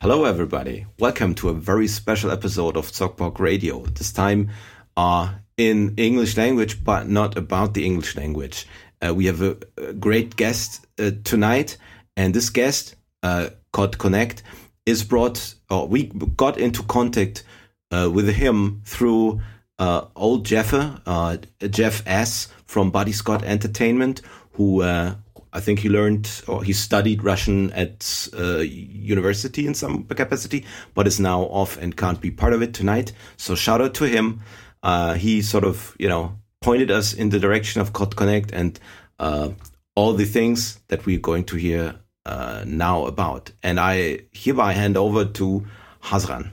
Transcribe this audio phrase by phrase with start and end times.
[0.00, 0.86] Hello, everybody.
[0.98, 3.84] Welcome to a very special episode of Zockbox Radio.
[3.84, 4.50] This time,
[4.96, 8.66] uh, in English language, but not about the English language.
[9.00, 11.76] Uh, we have a, a great guest uh, tonight,
[12.16, 14.42] and this guest, uh, Connect,
[14.86, 16.04] is brought, or we
[16.36, 17.42] got into contact
[17.90, 19.40] uh, with him through
[19.78, 21.36] uh, old Jeffer, uh,
[21.68, 22.48] Jeff S.
[22.64, 24.22] from Buddy Scott Entertainment,
[24.52, 25.14] who uh,
[25.52, 30.64] I think he learned or he studied Russian at uh, university in some capacity,
[30.94, 33.12] but is now off and can't be part of it tonight.
[33.36, 34.40] So shout out to him.
[34.82, 38.78] Uh, he sort of, you know, pointed us in the direction of Kod Connect and
[39.18, 41.94] all the things that we're going to hear
[42.26, 43.52] uh, now about.
[43.62, 45.64] And I hereby hand over to
[46.02, 46.50] Hassran.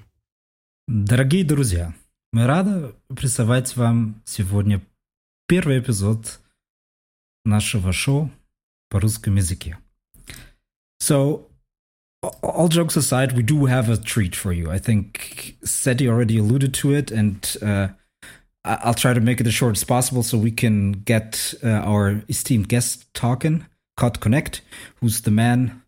[0.87, 1.93] Дорогие друзья,
[2.33, 4.81] мы рады представить вам сегодня
[5.47, 6.39] первый эпизод
[7.45, 8.29] нашего шоу
[8.89, 9.77] по русскому языке.
[10.99, 11.47] So,
[12.41, 14.69] all jokes aside, we do have a treat for you.
[14.69, 17.89] I think Seti already alluded to it, and uh,
[18.63, 22.21] I'll try to make it as short as possible so we can get uh, our
[22.29, 23.65] esteemed guest talking.
[23.97, 24.61] Kod Connect,
[24.99, 25.83] who's the man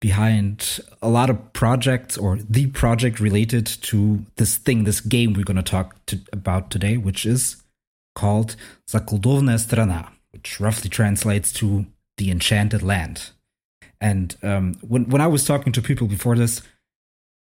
[0.00, 5.44] behind a lot of projects or the project related to this thing, this game we're
[5.44, 7.62] going to talk to, about today, which is
[8.14, 8.56] called
[8.88, 11.86] Zakoldovannaya Strana, which roughly translates to
[12.18, 13.30] the enchanted land.
[14.00, 16.60] And um, when when I was talking to people before this,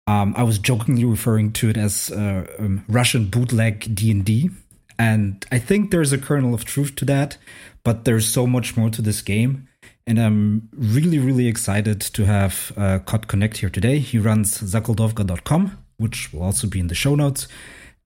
[0.06, 4.50] um, I was jokingly referring to it as uh, um, Russian bootleg D and D,
[4.96, 7.36] and I think there's a kernel of truth to that.
[7.82, 9.68] But there's so much more to this game
[10.06, 13.98] and I'm really really excited to have uh, Kod Connect here today.
[13.98, 17.48] He runs zakoldovka.com, which will also be in the show notes,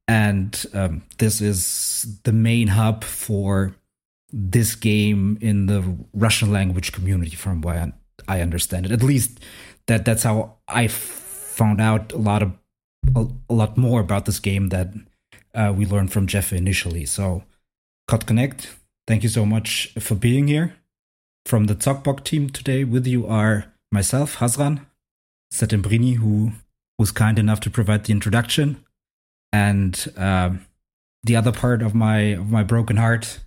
[0.07, 3.75] and um, this is the main hub for
[4.33, 5.83] this game in the
[6.13, 7.93] Russian language community, from what I-
[8.27, 8.93] I understand it.
[8.93, 9.41] At least
[9.87, 12.53] that that's how I found out a lot of
[13.17, 14.89] a, a lot more about this game that
[15.55, 17.07] uh, we learned from Jeff initially.
[17.07, 17.45] So,
[18.07, 18.77] Kod Connect,
[19.07, 20.75] thank you so much for being here.
[21.49, 24.85] From the Zockbox team today, with you are myself, Hassran,
[25.51, 26.53] Settembrini, who
[26.99, 28.85] was kind enough to provide the introduction,
[29.51, 30.67] and um
[31.25, 33.41] the other part of my of my broken heart,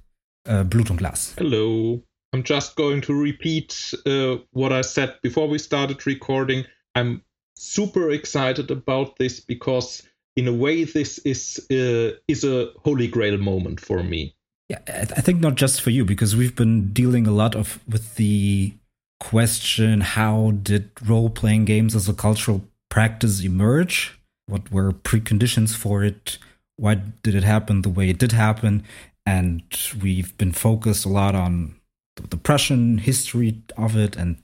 [0.48, 1.36] uh, Blut und Glas.
[1.38, 2.02] Hello.
[2.34, 6.66] I'm just going to repeat uh, what I said before we started recording.
[6.96, 7.22] I'm
[7.56, 10.02] super excited about this because,
[10.36, 14.34] in a way, this is uh, is a holy grail moment for me.
[14.72, 18.16] Yeah, I think not just for you because we've been dealing a lot of with
[18.16, 18.72] the
[19.20, 24.18] question: How did role-playing games as a cultural practice emerge?
[24.48, 26.38] What were preconditions for it?
[26.78, 28.86] Why did it happen the way it did happen?
[29.26, 29.62] And
[30.02, 31.76] we've been focused a lot on
[32.16, 34.38] the, Prussian history of it and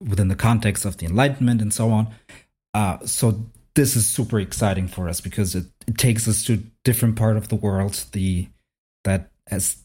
[0.00, 2.06] within the context of the Enlightenment and so on.
[2.72, 7.16] Uh, so this is super exciting for us because it, it takes us to different
[7.16, 8.04] part of the world.
[8.12, 8.46] The
[9.04, 9.76] that has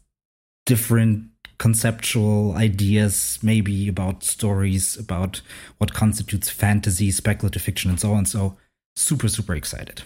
[0.65, 5.41] different conceptual ideas, maybe about stories, about
[5.77, 8.25] what constitutes fantasy, speculative fiction, and so on.
[8.25, 8.57] So,
[8.95, 10.01] super, super excited.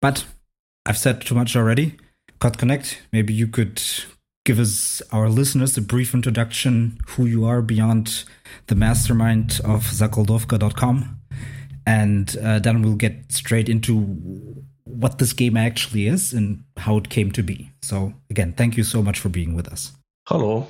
[0.00, 0.24] But
[0.86, 1.96] I've said too much already.
[2.40, 3.82] Kod Connect, maybe you could
[4.44, 8.24] give us, our listeners, a brief introduction who you are beyond
[8.66, 11.20] the mastermind of zakoldovka.com.
[11.86, 17.08] And uh, then we'll get straight into what this game actually is and how it
[17.08, 17.70] came to be.
[17.82, 19.92] So, again, thank you so much for being with us.
[20.28, 20.68] Hallo,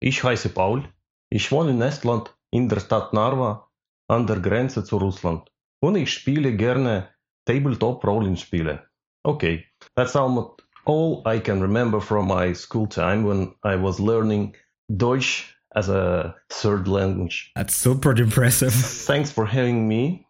[0.00, 0.84] ich heiße Paul.
[1.30, 3.68] Ich wohne in Estland, in der Stadt Narva,
[4.08, 5.48] an der Grenze zu Russland.
[5.80, 7.08] Und ich spiele gerne
[7.46, 8.80] Tabletop-Rollenspiele.
[9.24, 9.64] Okay,
[9.96, 14.56] that's almost all I can remember from my school time when I was learning
[14.88, 17.52] Deutsch as a third language.
[17.54, 18.72] That's super impressive.
[18.72, 20.26] Thanks for having me.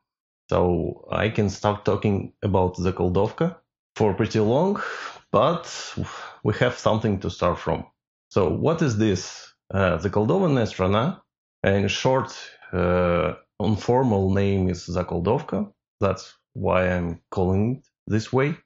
[0.50, 3.56] So I can start talking about Zakoldovka
[3.94, 4.82] for pretty long,
[5.30, 5.94] but
[6.42, 7.84] we have something to start from.
[8.30, 9.54] So what is this?
[9.72, 11.20] Uh, Zakoldovannaya Strana,
[11.62, 12.36] in short,
[12.72, 15.72] uh, informal name is Zakoldovka.
[16.00, 18.56] That's why I'm calling it this way.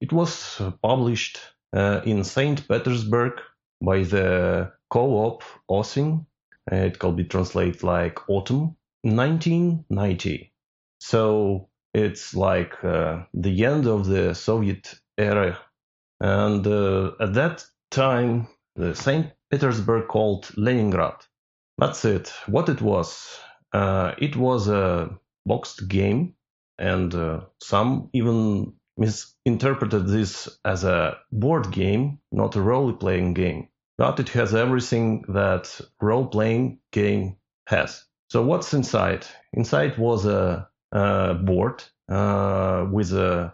[0.00, 1.40] It was published
[1.72, 2.68] uh, in St.
[2.68, 3.32] Petersburg
[3.82, 6.24] by the co-op Osin.
[6.70, 10.52] Uh, It could be translated like autumn 1990.
[10.98, 15.58] So it's like uh, the end of the Soviet era.
[16.20, 19.32] And uh, at that time, the St.
[19.50, 21.16] Petersburg called Leningrad.
[21.78, 22.32] That's it.
[22.46, 23.38] What it was?
[23.72, 26.34] Uh, it was a boxed game
[26.78, 33.68] and uh, some even misinterpreted this as a board game, not a role playing game.
[33.98, 38.04] But it has everything that role playing game has.
[38.30, 39.26] So what's inside?
[39.52, 43.52] Inside was a, a board uh, with a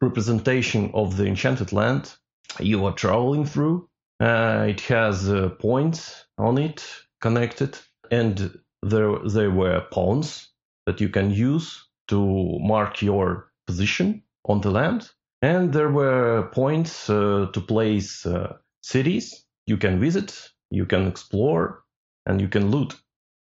[0.00, 2.14] representation of the enchanted land
[2.58, 3.88] you are traveling through.
[4.20, 6.84] Uh, it has uh, points on it
[7.20, 7.78] connected,
[8.10, 10.48] and there there were pawns
[10.86, 15.10] that you can use to mark your position on the land,
[15.42, 21.82] and there were points uh, to place uh, cities you can visit, you can explore,
[22.26, 22.96] and you can loot.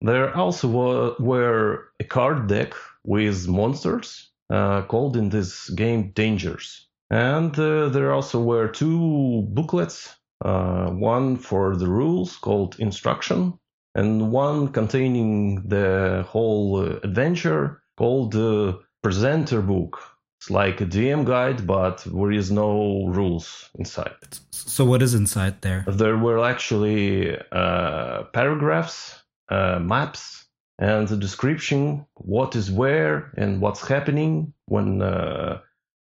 [0.03, 2.75] There also were, were a card deck
[3.05, 6.88] with monsters uh, called in this game Dangers.
[7.11, 13.58] And uh, there also were two booklets uh, one for the rules called Instruction,
[13.94, 19.99] and one containing the whole uh, adventure called the Presenter Book.
[20.38, 24.38] It's like a DM guide, but there is no rules inside.
[24.52, 25.85] So, what is inside there?
[25.87, 30.39] There were actually uh, paragraphs, uh, maps,
[30.81, 35.61] and the description what is where and what's happening when uh,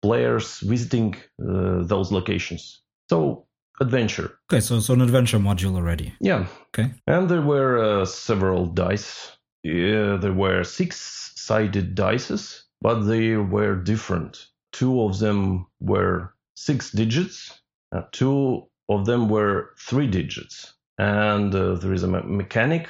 [0.01, 2.81] players visiting uh, those locations.
[3.09, 3.47] So
[3.81, 4.37] adventure.
[4.51, 6.13] Okay, so so an adventure module already.
[6.21, 6.45] Yeah.
[6.67, 6.91] Okay.
[7.07, 9.31] And there were uh, several dice.
[9.63, 14.47] Yeah, there were six-sided dices, but they were different.
[14.71, 17.59] Two of them were six digits.
[17.91, 20.73] Uh, two of them were three digits.
[20.97, 22.87] And uh, there is a me- mechanic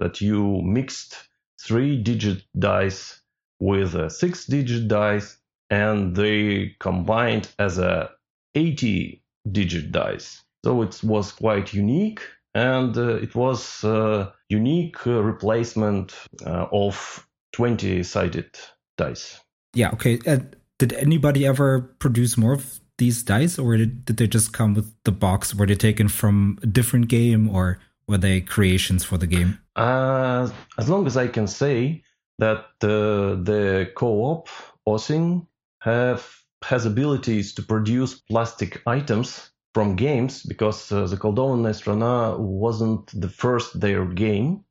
[0.00, 1.16] that you mixed
[1.60, 3.20] three-digit dice
[3.60, 5.38] with a six-digit dice,
[5.68, 8.10] and they combined as a
[8.54, 10.42] 80 digit dice.
[10.64, 12.20] So it was quite unique
[12.54, 16.14] and uh, it was a unique uh, replacement
[16.44, 18.50] uh, of 20 sided
[18.98, 19.40] dice.
[19.74, 20.18] Yeah, okay.
[20.26, 20.40] Uh,
[20.78, 24.92] did anybody ever produce more of these dice or did, did they just come with
[25.04, 25.54] the box?
[25.54, 27.78] Were they taken from a different game or
[28.10, 29.58] were they creations for the game?
[29.76, 32.02] Uh, as long as I can say
[32.38, 34.48] that uh, the co-op
[34.86, 35.46] Ossing
[35.80, 36.26] have
[36.62, 43.80] has abilities to produce plastic items from games because uh, Zakoldovannaya Strana wasn't the first
[43.80, 44.64] their game.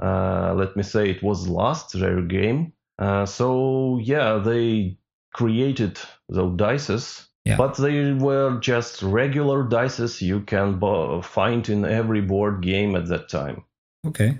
[0.00, 2.72] Uh, let me say it was last their game.
[2.98, 4.96] Uh, so yeah, they
[5.34, 5.98] created
[6.28, 7.56] those dices yeah.
[7.56, 13.06] but they were just regular dices you can b- find in every board game at
[13.08, 13.64] that time.
[14.06, 14.38] Okay.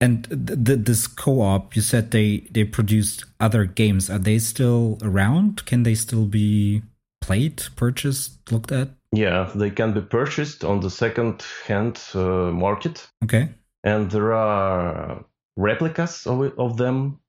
[0.00, 4.10] And th- th- this co-op, you said they they produced other games.
[4.10, 5.64] Are they still around?
[5.66, 6.82] Can they still be
[7.20, 8.88] played, purchased, looked at?
[9.12, 13.06] Yeah, they can be purchased on the second-hand uh, market.
[13.22, 13.48] Okay.
[13.84, 15.24] And there are
[15.56, 17.20] replicas of it, of them.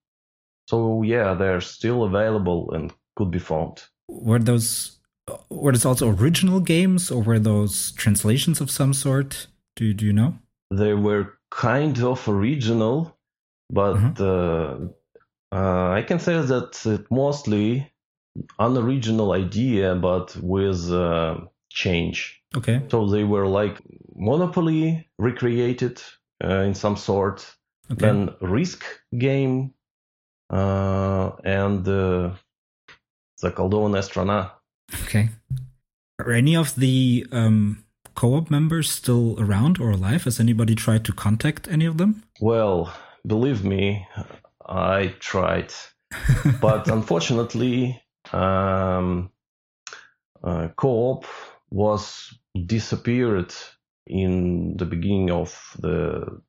[0.67, 3.83] So yeah, they're still available and could be found.
[4.07, 4.97] Were those
[5.49, 9.47] were those also original games or were those translations of some sort?
[9.75, 10.37] Do do you know?
[10.71, 13.17] They were kind of original,
[13.69, 14.23] but mm-hmm.
[14.23, 17.91] uh, uh, I can say that it mostly
[18.59, 21.37] unoriginal idea, but with uh,
[21.69, 22.41] change.
[22.55, 22.81] Okay.
[22.89, 23.81] So they were like
[24.15, 26.01] Monopoly recreated
[26.43, 27.55] uh, in some sort,
[27.91, 28.05] okay.
[28.05, 28.83] then Risk
[29.17, 29.73] game,
[30.49, 32.31] uh, and uh,
[33.42, 34.54] Заколдованная страна.
[35.04, 35.30] Okay.
[36.18, 40.24] Are any of the um, co-op members still around or alive?
[40.24, 42.22] Has anybody tried to contact any of them?
[42.40, 42.92] Well,
[43.26, 44.06] believe me,
[44.66, 45.72] I tried,
[46.60, 48.02] but unfortunately,
[48.32, 49.30] um,
[50.44, 51.24] uh, co-op
[51.70, 52.34] was
[52.66, 53.54] disappeared
[54.06, 56.42] in the beginning of the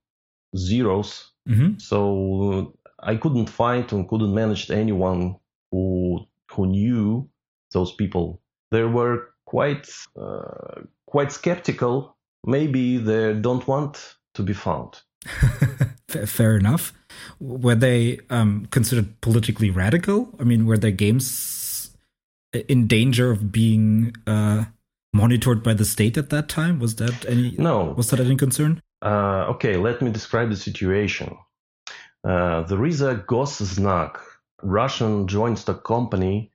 [0.58, 1.32] zeros.
[1.48, 1.78] Mm-hmm.
[1.78, 5.38] So I couldn't find and couldn't manage anyone
[5.72, 7.29] who who knew
[7.73, 8.41] those people.
[8.71, 9.89] They were quite
[10.21, 12.17] uh, quite skeptical.
[12.45, 15.03] Maybe they don't want to be found.
[16.27, 16.93] Fair enough.
[17.41, 20.31] Were they um, considered politically radical?
[20.41, 21.97] I mean, were their games
[22.69, 24.65] in danger of being uh,
[25.13, 26.79] monitored by the state at that time?
[26.79, 27.55] Was that any?
[27.59, 27.95] No.
[27.97, 28.81] Was that any concern?
[29.03, 31.37] Uh, okay, let me describe the situation.
[32.25, 34.19] Uh, there is a Goznak,
[34.63, 36.53] Russian joint stock company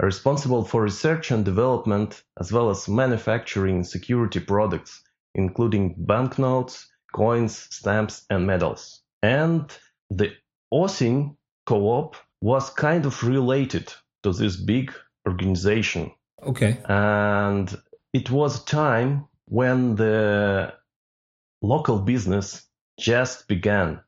[0.00, 5.02] responsible for research and development as well as manufacturing security products,
[5.34, 9.02] including banknotes, coins, stamps, and medals.
[9.22, 9.70] And
[10.10, 10.32] the
[10.72, 13.92] Ossing co-op was kind of related
[14.24, 14.92] to this big
[15.28, 16.10] organization.
[16.42, 16.78] Okay.
[16.88, 17.72] And
[18.12, 20.74] it was a time when the
[21.60, 22.66] local business
[22.98, 24.00] just began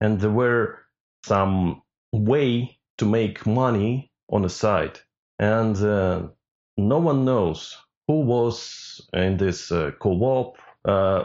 [0.00, 0.78] and there were
[1.24, 4.98] some way to make money on the side,
[5.38, 6.28] and uh,
[6.76, 7.76] no one knows
[8.08, 11.24] who was in this uh, co-op, uh,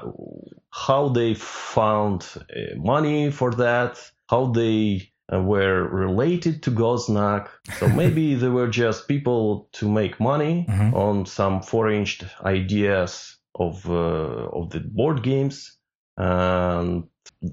[0.72, 3.98] how they found uh, money for that,
[4.30, 7.48] how they uh, were related to Goznak.
[7.80, 10.94] So maybe they were just people to make money Mhm.
[10.94, 12.06] on some foreign
[12.46, 15.78] ideas of uh, of the board games,
[16.18, 17.04] and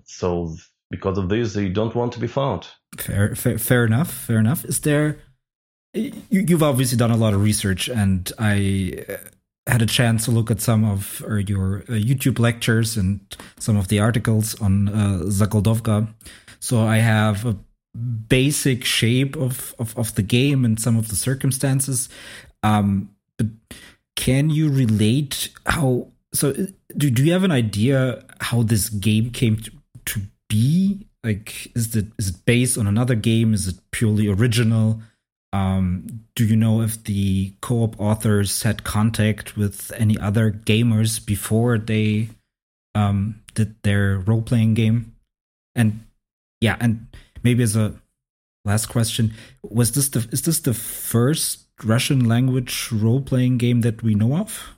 [0.04, 0.56] so
[0.90, 2.66] because of this, they don't want to be found.
[3.00, 4.12] Fair, fair, fair enough.
[4.12, 4.64] Fair enough.
[4.64, 5.18] Is there?
[5.94, 9.16] You, you've obviously done a lot of research, and I uh,
[9.66, 13.20] had a chance to look at some of uh, your uh, YouTube lectures and
[13.58, 16.06] some of the articles on uh.
[16.60, 17.56] So I have a
[18.28, 22.08] basic shape of, of of the game and some of the circumstances.
[22.62, 23.46] Um, but
[24.16, 26.08] can you relate how?
[26.34, 26.52] So
[26.96, 29.70] do do you have an idea how this game came to,
[30.06, 31.07] to be?
[31.28, 33.52] Like, is it is it based on another game?
[33.52, 35.02] Is it purely original?
[35.52, 41.76] Um, do you know if the co-op authors had contact with any other gamers before
[41.76, 42.30] they
[42.94, 45.14] um, did their role-playing game?
[45.74, 46.06] And
[46.62, 47.08] yeah, and
[47.42, 47.92] maybe as a
[48.64, 54.14] last question, was this the is this the first Russian language role-playing game that we
[54.14, 54.74] know of?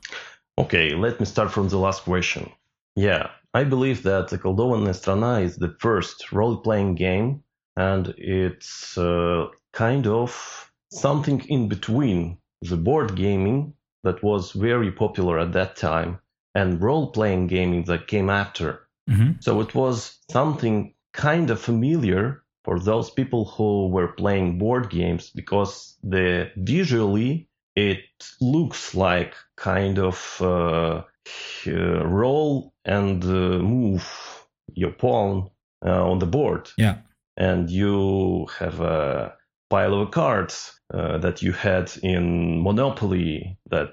[0.57, 2.51] Okay, let me start from the last question.
[2.97, 7.43] Yeah, I believe that Zakoldovannaya Strana is the first role-playing game,
[7.75, 15.39] and it's uh, kind of something in between the board gaming that was very popular
[15.39, 16.19] at that time
[16.55, 18.87] and role-playing gaming that came after.
[19.09, 19.33] Mm-hmm.
[19.39, 25.29] So it was something kind of familiar for those people who were playing board games
[25.29, 28.03] because the visually it
[28.39, 31.03] looks like kind of uh,
[31.67, 34.03] uh, role and uh, move
[34.73, 35.49] your pawn
[35.85, 36.97] uh, on the board Yeah.
[37.37, 39.33] and you have a
[39.69, 43.57] pile of cards uh, that you had in Monopoly.
[43.69, 43.89] That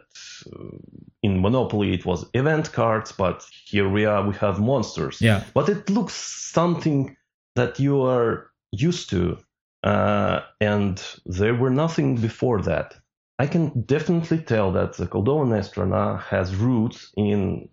[0.53, 0.77] uh,
[1.23, 5.21] in Monopoly it was event cards, but here we are, we have monsters.
[5.21, 5.43] Yeah.
[5.55, 7.17] But it looks something
[7.55, 9.39] that you are used to,
[9.85, 12.95] uh, and there were nothing before that.
[13.39, 17.69] I can definitely tell that Zakoldovannaya Strana has roots in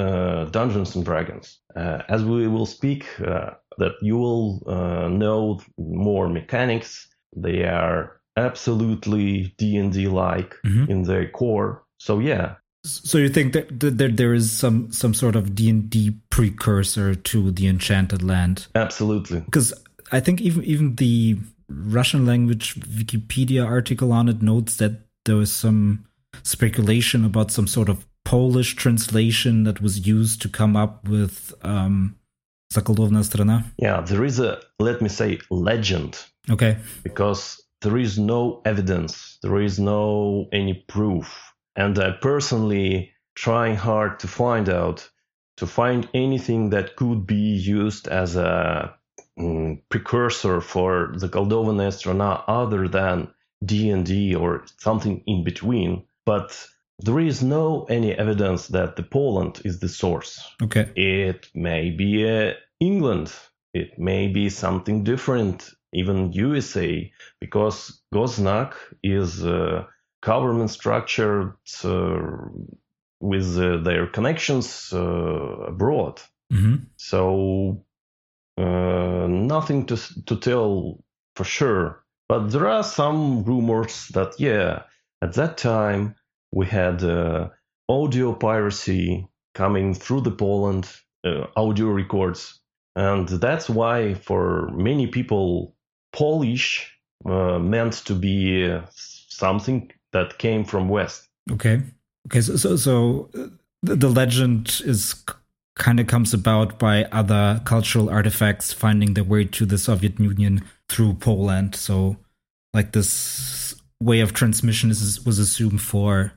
[0.00, 1.46] uh, Dungeons and Dragons.
[1.76, 7.08] Uh, as we will speak, uh, that you will uh, know more mechanics.
[7.36, 10.88] They are absolutely D and D like Mhm.
[10.88, 11.70] in their core.
[11.98, 12.54] So yeah,
[12.84, 16.16] So you think that, that, that there is some some sort of D and D
[16.30, 18.68] precursor to the Enchanted Land?
[18.74, 19.40] absolutely.
[19.40, 19.74] Because
[20.12, 21.36] I think even even the
[21.96, 24.92] Russian language Wikipedia article on it notes that
[25.24, 26.04] there was some
[26.42, 32.14] speculation about some sort of Polish translation that was used to come up with um,
[32.72, 33.64] Zakoldovannaya Strana.
[33.76, 36.12] Yeah, there is a let me say legend
[36.48, 36.76] Okay.
[37.02, 41.26] because there is no evidence, there is no any proof,
[41.74, 45.10] and I personally trying hard to find out
[45.56, 48.94] to find anything that could be used as a
[49.36, 53.28] mm, precursor for Zakoldovannaya Strana other than
[53.64, 56.66] D&D or something in between, but
[57.02, 60.40] there is no any evidence that the Poland is the source.
[60.62, 60.90] Okay.
[60.96, 63.32] It may be uh, England.
[63.72, 69.86] It may be something different, even USA, because Goznak is a
[70.22, 72.18] government structure uh,
[73.20, 74.98] with uh, their connections uh,
[75.68, 76.20] abroad.
[76.50, 77.84] hmm So
[78.58, 81.02] uh, nothing to to tell
[81.36, 82.04] for sure.
[82.28, 84.82] But there are some rumors that yeah,
[85.22, 86.14] at that time
[86.52, 87.48] we had uh,
[87.88, 90.88] audio piracy coming through the Poland
[91.24, 92.60] uh, audio records,
[92.96, 95.74] and that's why for many people
[96.12, 96.92] Polish
[97.24, 101.28] uh, meant to be something that came from West.
[101.52, 101.82] Okay.
[102.26, 102.40] Okay.
[102.40, 103.30] So so, so
[103.82, 105.14] the, the legend is
[105.76, 110.62] kind of comes about by other cultural artifacts finding their way to the Soviet Union
[110.88, 111.74] through Poland.
[111.74, 112.16] So
[112.74, 116.32] like this way of transmission is was assumed for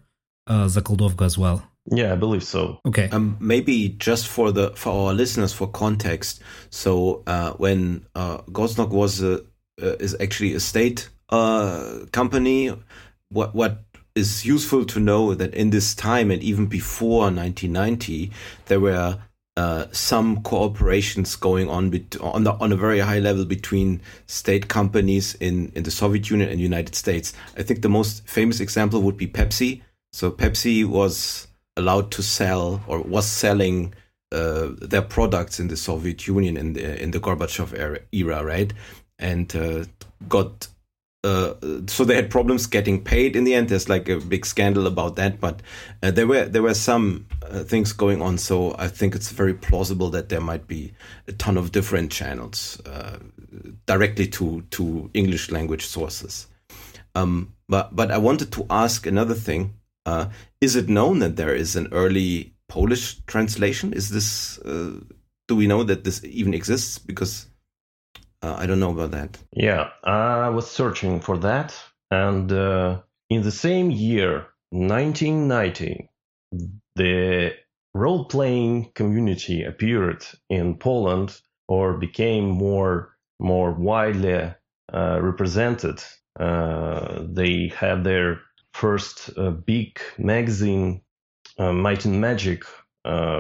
[0.47, 1.63] uh, Zakoldovka as well.
[1.91, 2.79] Yeah, I believe so.
[2.85, 3.09] Okay.
[3.09, 6.41] Um, maybe just for the for our listeners for context.
[6.69, 9.41] So uh, when uh, Goznak was a,
[9.81, 12.73] uh, is actually a state uh, company,
[13.29, 13.83] what what
[14.15, 18.31] is useful to know that in this time and even before 1990,
[18.67, 19.17] there were
[19.57, 24.67] uh, some cooperations going on bet- on the, on a very high level between state
[24.67, 27.33] companies in, in the Soviet Union and United States.
[27.57, 29.81] I think the most famous example would be Pepsi.
[30.13, 33.95] So Pepsi was allowed to sell or was selling
[34.31, 37.73] uh, their products in the Soviet Union in the in the Gorbachev
[38.11, 38.71] era, right?
[39.17, 39.85] And uh,
[40.29, 40.67] got
[41.23, 41.53] uh,
[41.87, 43.69] so they had problems getting paid in the end.
[43.69, 45.61] There's like a big scandal about that, but
[46.03, 48.37] uh, there were there were some uh, things going on.
[48.37, 50.93] So I think it's very plausible that there might be
[51.27, 53.17] a ton of different channels uh,
[53.87, 56.47] directly to to English language sources.
[57.15, 59.73] Um, but but I wanted to ask another thing.
[60.05, 60.27] Uh,
[60.61, 63.93] is it known that there is an early Polish translation?
[63.93, 64.99] Is this uh,
[65.47, 66.97] do we know that this even exists?
[66.97, 67.47] Because
[68.41, 69.37] uh, I don't know about that.
[69.53, 71.73] Yeah, I was searching for that,
[72.11, 76.09] and uh, in the same year, 1990,
[76.95, 77.53] the
[77.93, 84.53] role playing community appeared in Poland or became more more widely
[84.93, 86.03] uh, represented.
[86.39, 88.39] Uh, they had their
[88.73, 91.01] first uh, big magazine,
[91.57, 92.63] uh, Might and Magic,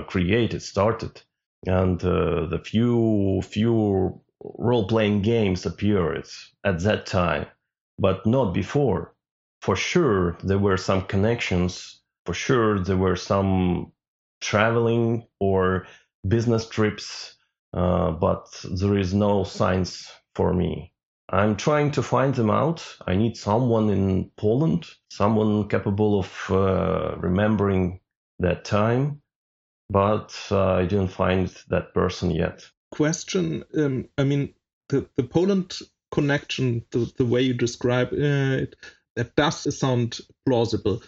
[0.07, 1.21] created, started,
[1.65, 6.27] and the few few role playing games appeared
[6.63, 7.47] at that time,
[7.99, 9.15] but not before.
[9.61, 12.01] For sure, there were some connections.
[12.25, 13.93] For sure, there were some
[14.41, 15.87] traveling or
[16.27, 17.35] business trips,
[17.73, 20.92] uh, but there is no signs for me.
[21.33, 22.97] I'm trying to find them out.
[23.07, 27.99] I need someone in Poland, someone capable of uh, remembering
[28.39, 29.21] that time,
[29.89, 33.63] but uh, I didn't find that person yet question.
[33.75, 34.53] Um, I mean,
[34.89, 35.79] the, the Poland
[36.11, 38.75] connection, the, the way you describe it,
[39.15, 41.01] that does sound plausible.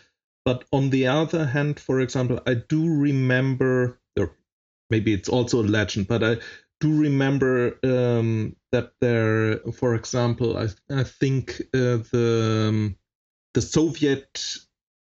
[0.46, 4.36] But on the other hand, for example, I do remember, or
[4.90, 6.38] maybe it's also a legend, but I
[6.86, 12.96] do remember um, that there, for example, I, I think uh, the um,
[13.56, 14.58] the Soviet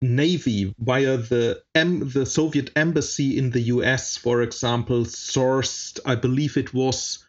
[0.02, 6.56] Navy via the em- the Soviet embassy in the U.S., for example, sourced, I believe
[6.56, 7.26] it was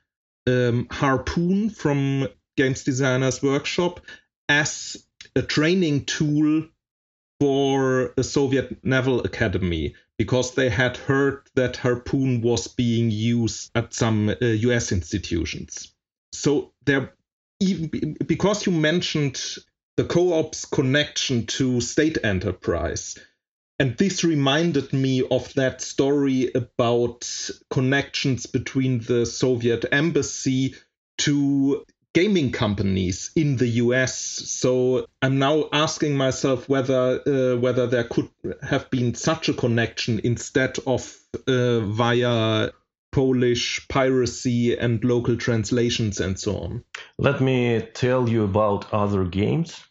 [0.48, 2.28] um, Harpoon from
[2.58, 4.02] Games Designers Workshop
[4.50, 4.98] as
[5.36, 6.68] a training tool
[7.42, 13.96] for the Soviet Naval Academy because they had heard that Harpoon was being used at
[13.96, 15.92] some uh, US institutions.
[16.34, 17.16] So there
[17.60, 19.42] even because you mentioned
[19.98, 23.18] the co-op's connection to state enterprise.
[23.80, 27.28] And this reminded me of that story about
[27.72, 30.76] connections between the Soviet embassy
[31.18, 34.16] to gaming companies in the US.
[34.16, 38.30] So I'm now asking myself whether uh, whether there could
[38.62, 42.72] have been such a connection instead of uh, via
[43.12, 46.84] Polish piracy and local translations and so on.
[47.18, 49.84] Let me tell you about other games.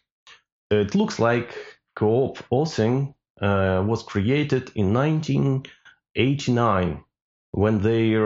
[0.71, 1.55] It looks like
[1.95, 7.03] Co-op Ossing uh, was created in 1989
[7.51, 8.17] when they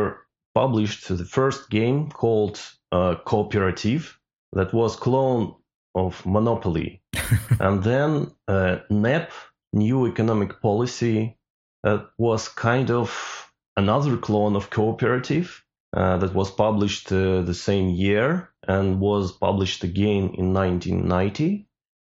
[0.54, 2.60] published the first game called
[2.96, 4.18] uh, Cooperative
[4.54, 5.56] that was clone
[5.94, 7.02] of Monopoly.
[7.60, 9.32] and then uh, NEP,
[9.74, 11.38] New Economic Policy,
[11.84, 15.64] that was kind of another clone of Cooperative
[15.96, 21.68] uh, that was published uh, the same year and was published again in 1990.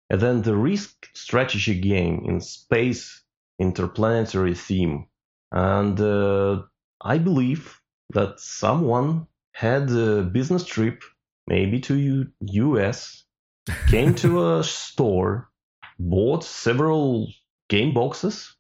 [0.10, 3.22] And then the Risk strategy game in space
[3.60, 5.08] interplanetary theme.
[5.52, 6.64] And uh,
[7.02, 7.82] I believe
[8.14, 11.03] that someone had a business trip,
[11.47, 13.25] maybe to U- US,
[13.89, 15.51] came to a store,
[15.99, 17.29] bought several
[17.69, 18.57] game boxes,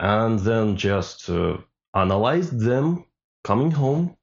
[0.00, 1.58] and then just uh,
[1.94, 3.04] analyzed them
[3.44, 4.16] coming home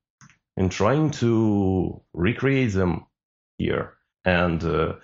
[0.58, 3.06] and trying to recreate them
[3.58, 3.94] here.
[4.24, 4.96] And uh,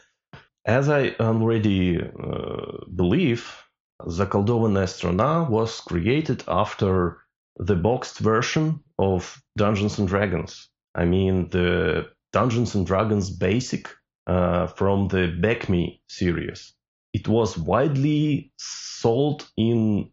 [0.66, 3.52] as I already uh, believe,
[4.02, 7.20] Заколдованная Страна was created after
[7.58, 10.70] the boxed version of Dungeons and Dragons.
[10.97, 13.89] I mean, the Dungeons and Dragons basic
[14.27, 16.73] uh, from the BECMI series.
[17.13, 20.11] It was widely sold in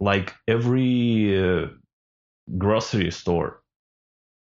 [0.00, 1.66] like every uh,
[2.56, 3.62] grocery store.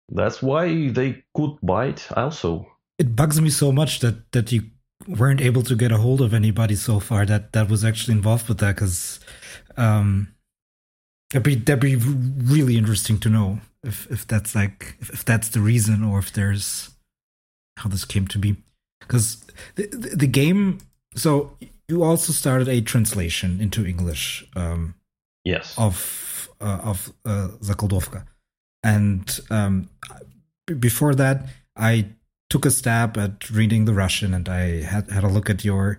[0.09, 2.66] That's why they could buy it also.
[2.99, 4.62] It bugs me so much that that you
[5.09, 8.49] weren't able to get a hold of anybody so far that that was actually involved
[8.49, 9.18] with that because
[9.77, 10.29] um
[11.33, 15.49] that'd be that'd be really interesting to know if if that's like if, if that's
[15.49, 16.90] the reason or if there's
[17.79, 18.57] how this came to be
[19.01, 20.79] because the, the, the game
[21.16, 21.57] so
[21.88, 24.95] you also started a translation into english um
[25.45, 28.25] yes of uh, of uh, Zakoldovka.
[28.83, 29.88] And um,
[30.79, 32.07] before that, I
[32.51, 35.99] took a stab at reading the Russian and I had, had a look at your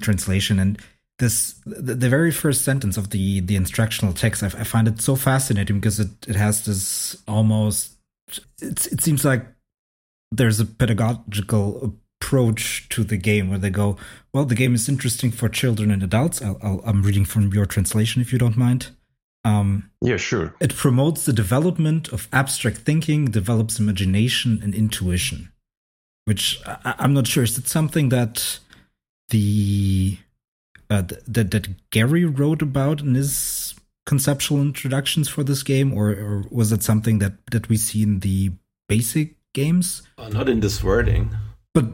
[0.00, 0.58] translation.
[0.58, 0.80] And
[1.20, 5.00] this, the, the very first sentence of the, the instructional text, I, I find it
[5.00, 7.92] so fascinating because it, it has this almost,
[8.60, 9.46] it, it seems like
[10.32, 13.96] there's a pedagogical approach to the game where they go,
[14.32, 16.42] well, the game is interesting for children and adults.
[16.42, 16.54] i
[16.84, 18.88] am reading from your translation if you don't mind.
[19.44, 20.54] Um, yeah, sure.
[20.60, 25.50] It promotes the development of abstract thinking, develops imagination and intuition,
[26.24, 27.44] which I, am not sure.
[27.44, 28.58] Is it something that
[29.30, 30.18] the
[30.90, 33.74] uh, that that Gary wrote about in his
[34.06, 38.20] conceptual introductions for this game, or, or was it something that that we see in
[38.20, 38.50] the
[38.88, 40.02] basic games?
[40.18, 41.30] Uh, not in this wording,
[41.72, 41.86] but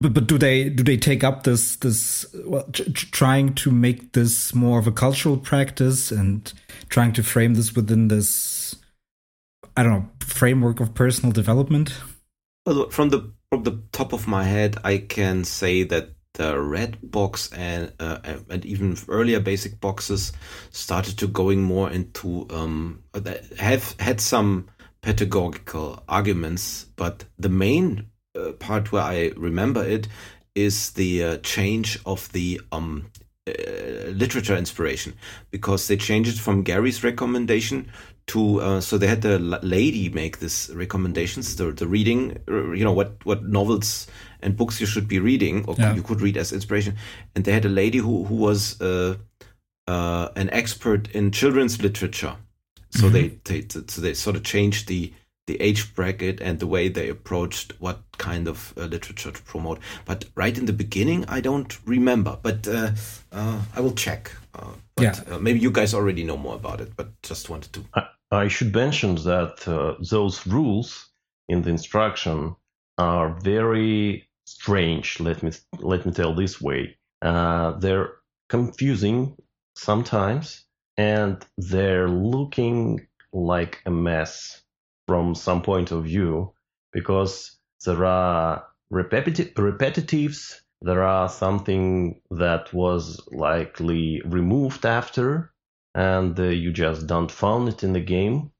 [0.00, 4.54] but but do they do they take up this this well, trying to make this
[4.54, 6.52] more of a cultural practice and
[6.90, 8.76] trying to frame this within this
[9.76, 11.94] I don't know framework of personal development?
[12.66, 16.98] Well, from the from the top of my head, I can say that the red
[17.02, 18.18] box and uh,
[18.50, 20.32] and even earlier basic boxes
[20.70, 23.02] started to going more into um,
[23.58, 24.68] have had some
[25.00, 28.06] pedagogical arguments, but the main
[28.38, 30.08] uh, part where I remember it
[30.54, 33.10] is the uh, change of the um,
[33.46, 33.52] uh,
[34.08, 35.14] literature inspiration
[35.50, 37.90] because they changed it from Gary's recommendation
[38.28, 42.82] to uh, so they had the lady make this recommendations the the reading uh, you
[42.82, 44.06] know what what novels
[44.44, 45.94] and books you should be reading or yeah.
[45.94, 46.96] you could read as inspiration
[47.34, 49.16] and they had a lady who who was uh,
[49.88, 52.36] uh, an expert in children's literature
[52.90, 53.12] so mm-hmm.
[53.44, 55.12] they, they so they sort of changed the
[55.46, 59.78] the age bracket and the way they approached what kind of uh, literature to promote.
[60.04, 62.38] But right in the beginning, I don't remember.
[62.42, 62.92] But uh,
[63.32, 64.32] uh, I will check.
[64.54, 65.34] Uh, but, yeah.
[65.34, 67.84] Uh, maybe you guys already know more about it, but just wanted to.
[67.94, 71.10] I, I should mention that uh, those rules
[71.48, 72.56] in the instruction
[72.96, 75.20] are very strange.
[75.20, 76.96] Let me let me tell this way.
[77.22, 78.12] they're
[78.48, 79.36] confusing
[79.76, 80.64] sometimes,
[80.96, 84.62] and they're looking like a mess
[85.08, 86.52] from some point of view
[86.92, 95.52] because there are repetitive repetitives there are something that was likely removed after
[95.94, 98.50] and uh, you just don't found it in the game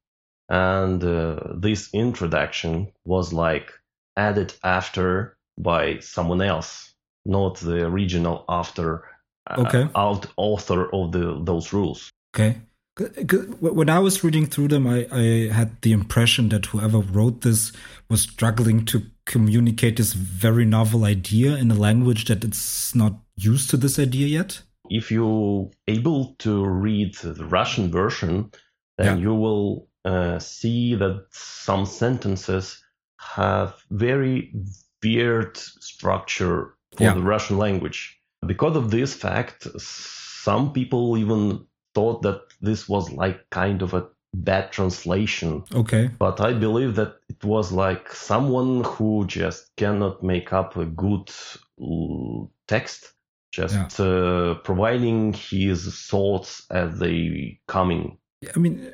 [0.49, 3.73] and uh, this introduction was like
[4.17, 6.93] added after by someone else
[7.25, 9.05] not the original after
[9.51, 9.89] uh, okay.
[9.95, 12.61] out author of the those rules okay
[12.97, 17.73] when I was reading through them, I, I had the impression that whoever wrote this
[18.09, 23.71] was struggling to communicate this very novel idea in a language that it's not used
[23.71, 24.63] to this idea yet.
[24.91, 28.53] If you're able to read the Russian version,
[28.99, 29.23] then yeah.
[29.23, 32.81] you will uh, see that some sentences
[33.19, 34.55] have very
[35.05, 37.15] weird structure for yeah.
[37.15, 38.19] the Russian language.
[38.47, 44.07] Because of this fact, some people even thought that this was like kind of a
[44.35, 45.65] bad translation.
[45.73, 46.11] Okay.
[46.19, 51.31] But I believe that it was like someone who just cannot make up a good
[52.67, 53.13] text,
[53.53, 54.05] just yeah.
[54.05, 58.19] uh, providing his thoughts as they coming.
[58.55, 58.93] I mean,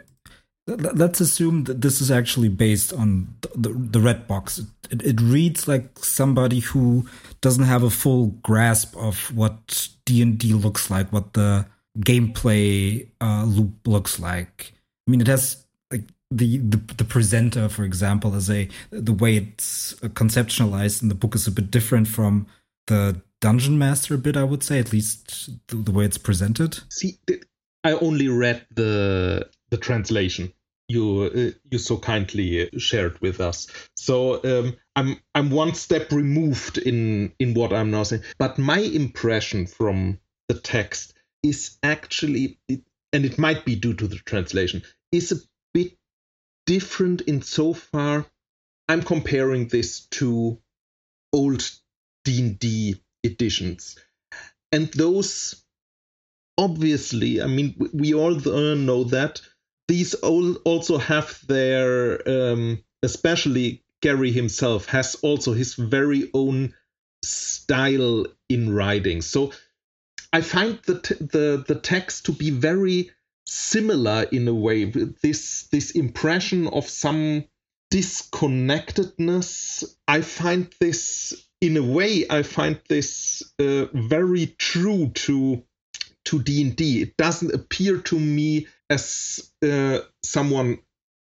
[0.66, 4.58] let's assume that this is actually based on the, the red box.
[4.90, 7.06] It, it, reads like somebody who
[7.40, 11.66] doesn't have a full grasp of what D and D looks like, what the
[11.98, 14.74] gameplay uh, loop looks like.
[15.06, 19.36] I mean, it has like the, the the presenter, for example, is a the way
[19.36, 22.46] it's conceptualized in the book is a bit different from
[22.86, 24.36] the dungeon master bit.
[24.36, 26.80] I would say, at least the, the way it's presented.
[26.90, 27.18] See,
[27.82, 30.52] I only read the the translation
[30.90, 33.68] you uh, you so kindly shared with us.
[33.96, 38.78] So um, I'm I'm one step removed in in what I'm now saying, but my
[38.78, 45.32] impression from the text is actually, and it might be due to the translation, is
[45.32, 45.36] a
[45.72, 45.96] bit
[46.66, 48.26] different in so far.
[48.88, 50.58] I'm comparing this to
[51.32, 51.70] old
[52.24, 53.96] D&D editions.
[54.72, 55.64] And those,
[56.58, 59.40] obviously, I mean, we all know that
[59.90, 66.74] these also have their, um, especially Gary himself has also his very own
[67.24, 69.20] style in writing.
[69.20, 69.52] So
[70.32, 73.10] I find the t- the the text to be very
[73.46, 74.84] similar in a way.
[74.84, 77.46] This this impression of some
[77.90, 79.82] disconnectedness.
[80.06, 82.26] I find this in a way.
[82.30, 85.64] I find this uh, very true to
[86.26, 87.02] to D and D.
[87.02, 90.78] It doesn't appear to me as uh, someone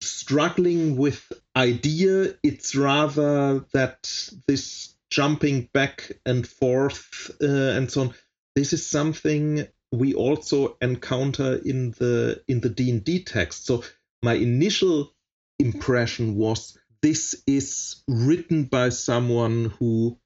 [0.01, 2.35] struggling with idea.
[2.43, 8.15] It's rather that this jumping back and forth uh, and so on
[8.55, 13.67] this is something we also encounter in the in the D&D text.
[13.67, 13.85] So
[14.23, 15.13] my initial
[15.59, 20.19] impression was this is written by someone who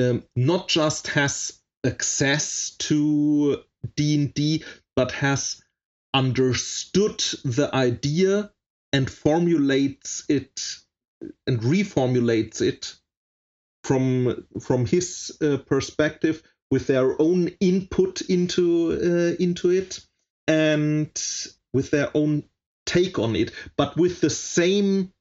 [0.00, 3.62] um, not just has access to
[3.96, 4.64] D&D
[4.96, 5.63] but has
[6.14, 8.50] understood the idea
[8.92, 10.76] and formulates it
[11.46, 12.94] and reformulates it
[13.82, 20.00] from from his uh, perspective with their own input into uh, into it
[20.46, 21.10] and
[21.72, 22.44] with their own
[22.86, 25.12] take on it but with the same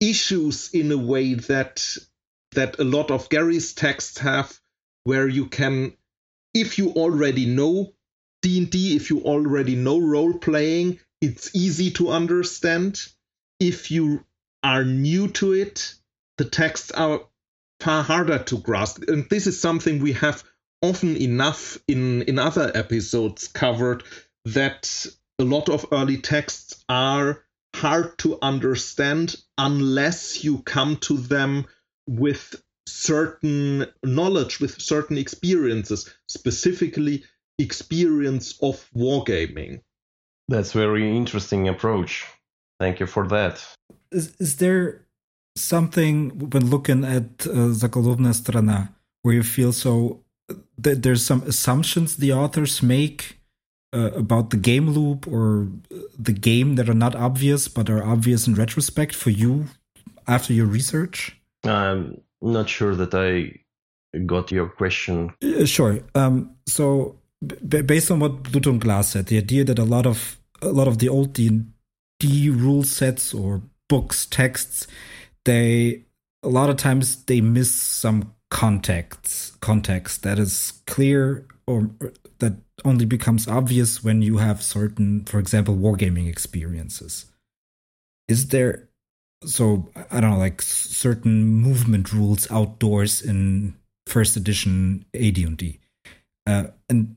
[0.00, 1.96] issues in a way that
[2.52, 4.58] that a lot of Gary's texts have
[5.04, 5.92] where you can
[6.54, 7.92] if you already know
[8.42, 13.04] D&D if you already know role playing it's easy to understand.
[13.58, 14.24] If you
[14.62, 15.94] are new to it
[16.38, 17.20] the texts are
[17.80, 19.02] far harder to grasp.
[19.08, 20.44] And this is something we have
[20.80, 24.04] often enough in in other episodes covered
[24.44, 25.06] that
[25.38, 31.66] a lot of early texts are hard to understand unless you come to them
[32.06, 37.24] with certain knowledge, with certain experiences, specifically
[37.58, 39.80] experience of wargaming.
[40.48, 42.26] That's very interesting approach.
[42.80, 43.64] Thank you for that.
[44.10, 45.04] Is, is there
[45.56, 48.90] something when looking at uh, Zakoldovannaya Strana
[49.22, 50.22] where you feel so
[50.78, 53.38] that there's some assumptions the authors make
[53.92, 55.68] uh, about the game loop or
[56.18, 59.66] the game that are not obvious but are obvious in retrospect for you
[60.26, 61.36] after your research?
[61.64, 63.58] I'm not sure that I
[64.26, 65.32] got your question.
[65.42, 66.00] Uh, sure.
[66.14, 70.38] Um, so, b- based on what Luton Glass said, the idea that a lot of
[70.60, 71.62] a lot of the old D
[72.18, 74.86] D rule sets or books, texts,
[75.44, 76.04] they
[76.42, 81.90] a lot of times they miss some context context that is clear or
[82.38, 87.26] that only becomes obvious when you have certain, for example, wargaming experiences.
[88.28, 88.88] Is there
[89.44, 93.74] so I don't know, like certain movement rules outdoors in
[94.06, 95.78] first edition AD&D,
[96.46, 97.16] uh, and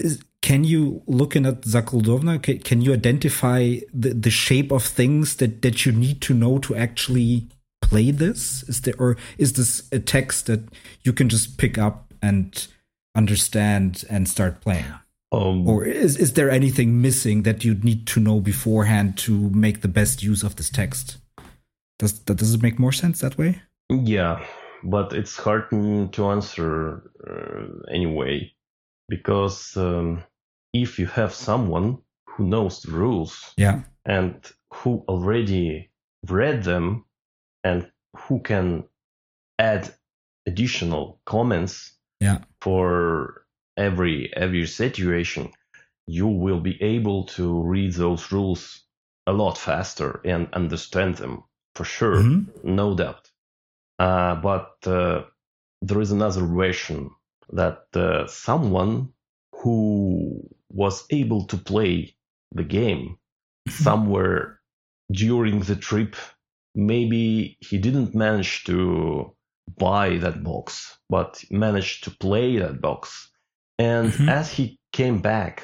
[0.00, 5.36] is, can you looking at Zakladovna, can, can you identify the, the shape of things
[5.36, 7.48] that that you need to know to actually
[7.82, 8.62] play this?
[8.64, 10.60] Is there or is this a text that
[11.04, 12.66] you can just pick up and
[13.14, 14.86] understand and start playing?
[15.32, 19.82] Um, or is is there anything missing that you'd need to know beforehand to make
[19.82, 21.18] the best use of this text?
[21.98, 23.62] Does that does it make more sense that way?
[23.90, 24.44] Yeah,
[24.82, 28.52] but it's hard to answer uh, anyway
[29.10, 30.22] because um,
[30.72, 34.34] if you have someone who knows the rules, yeah, and
[34.72, 35.90] who already
[36.28, 37.04] read them,
[37.64, 38.84] and who can
[39.58, 39.92] add
[40.46, 43.44] additional comments, yeah, for
[43.76, 45.50] every every situation,
[46.06, 48.84] you will be able to read those rules
[49.26, 51.42] a lot faster and understand them
[51.74, 52.74] for sure, mm-hmm.
[52.74, 53.28] no doubt.
[53.98, 55.22] Uh, but uh,
[55.82, 57.10] there is another version
[57.52, 59.12] that uh, someone
[59.56, 62.16] who was able to play
[62.52, 63.16] the game
[63.68, 63.82] Mm-hmm.
[63.84, 64.60] somewhere
[65.12, 66.16] during the trip,
[66.74, 69.36] maybe he didn't manage to
[69.78, 73.30] buy that box, but managed to play that box.
[73.78, 74.28] And Mhm.
[74.28, 75.62] as he came back,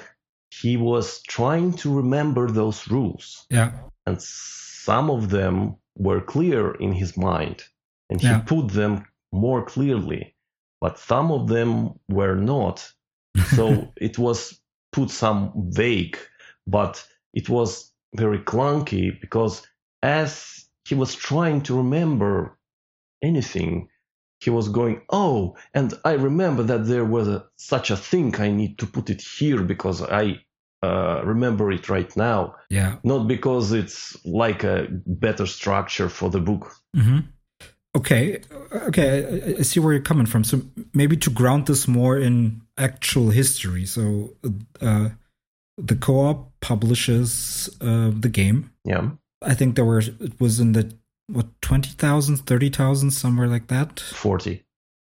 [0.51, 3.73] he was trying to remember those rules yeah,
[4.07, 7.65] and some of them were clear in his mind
[8.11, 8.43] and he Yeah.
[8.47, 10.36] put them more clearly
[10.81, 12.91] but some of them were not
[13.55, 14.61] so it was
[14.93, 16.19] put some vague
[16.67, 19.67] but it was very clunky because
[20.03, 22.59] as he was trying to remember
[23.23, 23.89] anything
[24.41, 28.51] he was going oh and i remember that there was a, such a thing i
[28.51, 30.39] need to put it here because i
[30.83, 32.97] uh, remember it right now yeah.
[33.03, 36.71] not because it's like a better structure for the book.
[36.95, 37.21] hmm
[37.97, 38.41] Okay,
[38.73, 40.45] okay, I, see where you're coming from.
[40.45, 40.61] So
[40.93, 43.87] maybe to ground this more in actual history.
[43.87, 44.35] So
[44.81, 45.11] uh,
[45.79, 48.71] the co-op publishes uh, the game.
[48.85, 49.11] Yeah,
[49.43, 50.95] I think there were it was in the
[51.29, 54.01] what 20,000, 30,000 somewhere like that.
[54.01, 54.65] 40.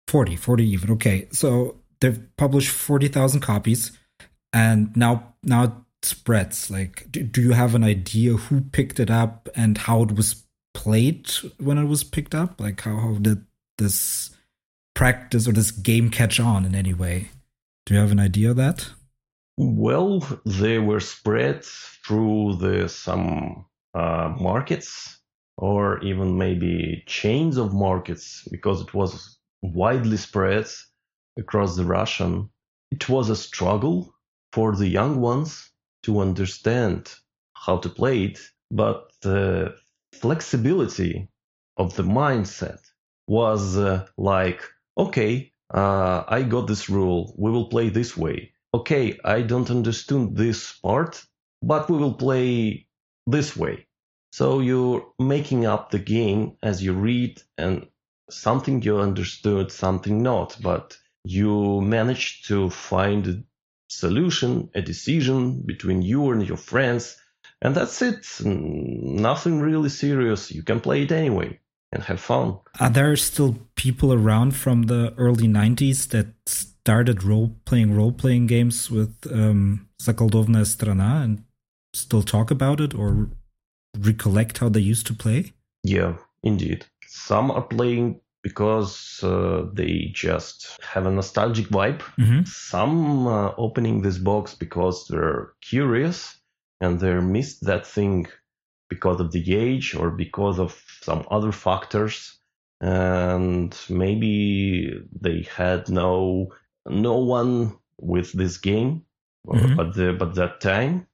[0.09, 0.91] 40, 40 even.
[0.93, 1.29] Okay.
[1.33, 3.93] So they've published 40,000 copies
[4.53, 5.73] and now now it
[6.03, 6.71] spreads.
[6.71, 10.45] Like do, do you have an idea who picked it up and how it was
[10.77, 12.61] played when it was picked up?
[12.61, 13.47] Like how, how did
[13.79, 14.31] this
[14.95, 17.31] practice or this game catch on in any way?
[17.87, 18.91] Do you have an idea of that?
[19.57, 25.19] Well, they were spread through the some uh, markets
[25.57, 30.67] or even maybe chains of markets because it was widely spread
[31.39, 32.51] across the Russian.
[32.91, 34.15] It was a struggle
[34.53, 35.71] for the young ones
[36.03, 37.15] to understand
[37.55, 38.39] how to play it,
[38.71, 39.75] but the
[40.13, 41.29] flexibility
[41.77, 42.81] of the mindset
[43.27, 44.63] was uh, like,
[44.97, 47.35] okay, uh, I got this rule.
[47.37, 48.53] We will play this way.
[48.73, 51.25] Okay, I don't understand this part,
[51.63, 52.87] but we will play
[53.27, 53.87] this way.
[54.33, 57.87] So you're making up the game as you read, and
[58.29, 63.43] something you understood, something not, but you managed to find a
[63.89, 67.17] solution, a decision between you and your friends,
[67.63, 68.27] and that's it.
[68.45, 70.53] Nothing really serious.
[70.53, 71.59] You can play it anyway
[71.93, 72.59] and have fun.
[72.81, 78.47] Are there still people around from the early 90s that started role playing role playing
[78.47, 81.45] games with um, Zakoldovannaya Strana and
[81.95, 83.29] still talk about it or
[83.99, 85.53] recollect how they used to play?
[85.83, 86.85] Yeah, indeed.
[87.07, 92.01] Some are playing because uh, they just have a nostalgic vibe.
[92.19, 92.45] Mm-hmm.
[92.45, 96.37] Some uh, opening this box because they're curious
[96.81, 98.27] and they missed that thing
[98.89, 102.39] because of the age or because of some other factors
[102.81, 106.49] and maybe they had no
[106.87, 109.03] no one with this game
[109.47, 109.77] Mhm.
[109.77, 111.07] but the, but that time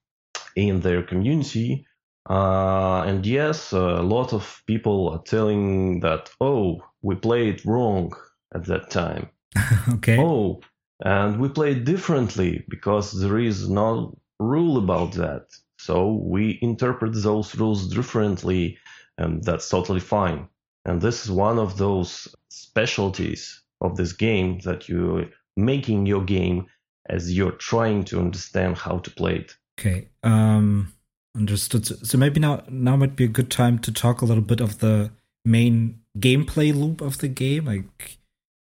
[0.57, 1.87] in their community
[2.31, 8.13] uh, and yes a lot of people are telling that oh we played wrong
[8.55, 9.29] at that time
[9.89, 10.19] okay.
[10.19, 10.61] Oh,
[11.05, 15.47] and we played differently because there is no rule about that.
[15.79, 18.79] So we interpret those rules differently,
[19.19, 20.49] and that's totally fine.
[20.85, 25.27] And this is one of those specialties of this game that you're
[25.57, 26.67] making your game
[27.09, 29.57] as you're trying to understand how to play it.
[29.79, 30.09] Okay.
[30.23, 30.93] Um
[31.37, 31.87] understood.
[31.87, 34.61] So, so maybe now now might be a good time to talk a little bit
[34.61, 35.11] of the
[35.45, 37.65] main gameplay loop of the game.
[37.67, 38.19] Like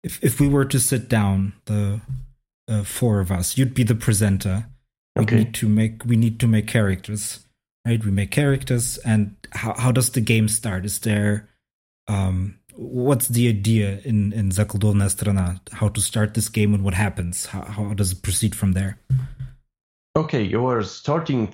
[0.03, 2.01] if if we were to sit down, the
[2.67, 4.67] uh, four of us, you'd be the presenter.
[5.17, 5.35] We Okay.
[5.37, 7.43] need to make we need to make characters.
[7.85, 8.03] Right?
[8.03, 10.85] We make characters and how how does the game start?
[10.85, 11.49] Is there
[12.07, 15.59] um what's the idea in in Zakoldovannaya Strana?
[15.71, 17.45] How to start this game and what happens?
[17.47, 18.99] How how does it proceed from there?
[20.17, 21.53] Okay, you are starting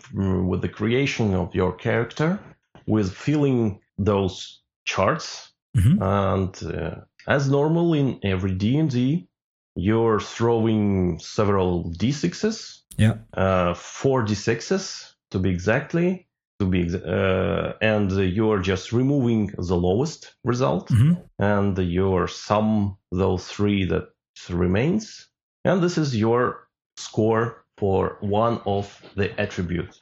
[0.49, 2.39] with the creation of your character,
[2.87, 5.97] with filling those charts, Mhm.
[6.01, 6.95] and uh,
[7.27, 9.27] as normal in every D and D,
[9.75, 13.15] you're throwing several d6s, Yeah.
[13.33, 16.27] uh, four d6s to be exactly,
[16.59, 21.17] to be, uh, and you're just removing the lowest result, Mhm.
[21.39, 24.09] and you're sum those three that
[24.49, 25.27] remains,
[25.65, 30.01] and this is your score for one of the attributes.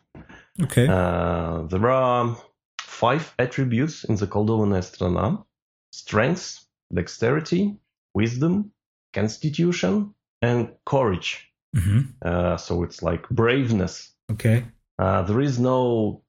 [0.62, 0.88] Okay.
[0.88, 2.36] Uh, there are
[2.82, 5.46] five attributes in the Koldovana Strana
[5.94, 7.78] strength, dexterity,
[8.14, 8.72] wisdom,
[9.14, 11.51] constitution, and courage.
[11.74, 14.14] Hmm Uh, so it's like braveness.
[14.32, 14.66] Okay.
[15.00, 16.22] Uh, there is no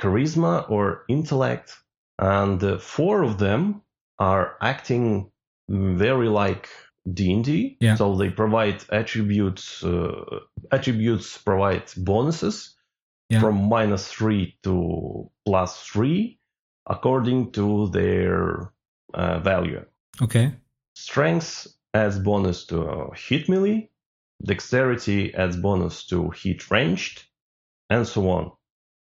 [0.00, 1.76] charisma or intellect,
[2.18, 3.82] and uh, four of them
[4.18, 5.30] are acting
[5.68, 6.68] very like
[7.12, 7.76] D&D.
[7.80, 7.96] Yeah.
[7.96, 9.82] So they provide attributes.
[9.84, 12.74] Uh, attributes provide bonuses
[13.30, 13.40] Yeah.
[13.40, 16.38] from minus three to plus three,
[16.86, 18.72] according to their
[19.14, 19.84] uh, value.
[20.22, 20.52] Okay.
[20.94, 23.90] Strength adds bonus to uh, hit melee,
[24.42, 27.24] dexterity adds bonus to hit ranged,
[27.90, 28.52] and so on.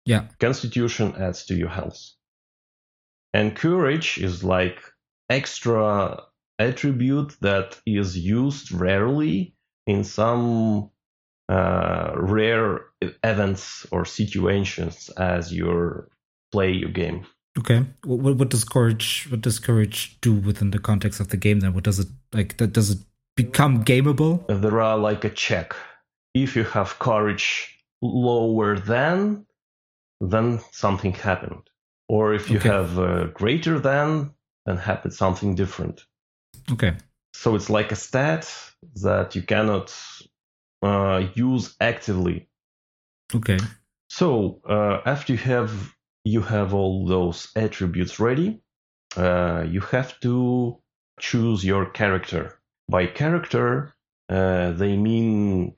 [0.05, 0.25] Yeah.
[0.39, 1.99] Constitution adds to your health.
[3.33, 4.79] And courage is like
[5.29, 6.23] extra
[6.57, 10.89] attribute that is used rarely in some
[11.47, 12.85] uh, rare
[13.23, 16.07] events or situations as you
[16.51, 17.25] play your game.
[17.57, 17.85] Okay.
[18.03, 21.59] What, what what does courage what does courage do within the context of the game
[21.59, 21.73] then?
[21.73, 22.99] What does it like that does it
[23.43, 24.45] become gameable?
[24.47, 25.75] There are like a check.
[26.33, 27.47] If you have courage
[28.01, 29.45] lower than,
[30.19, 31.69] then something happened.
[32.09, 32.69] Or if you Okay.
[32.69, 34.33] have uh, greater than,
[34.65, 36.05] then happened something different.
[36.71, 36.93] Okay.
[37.33, 38.43] So it's like a stat
[39.03, 39.87] that you cannot
[40.81, 42.49] uh, use actively.
[43.33, 43.59] Okay.
[44.09, 45.71] So uh, after you have
[46.25, 48.61] you have all those attributes ready,
[49.15, 50.81] uh, you have to
[51.19, 52.58] choose your character.
[52.89, 53.93] By character,
[54.29, 55.75] uh, they mean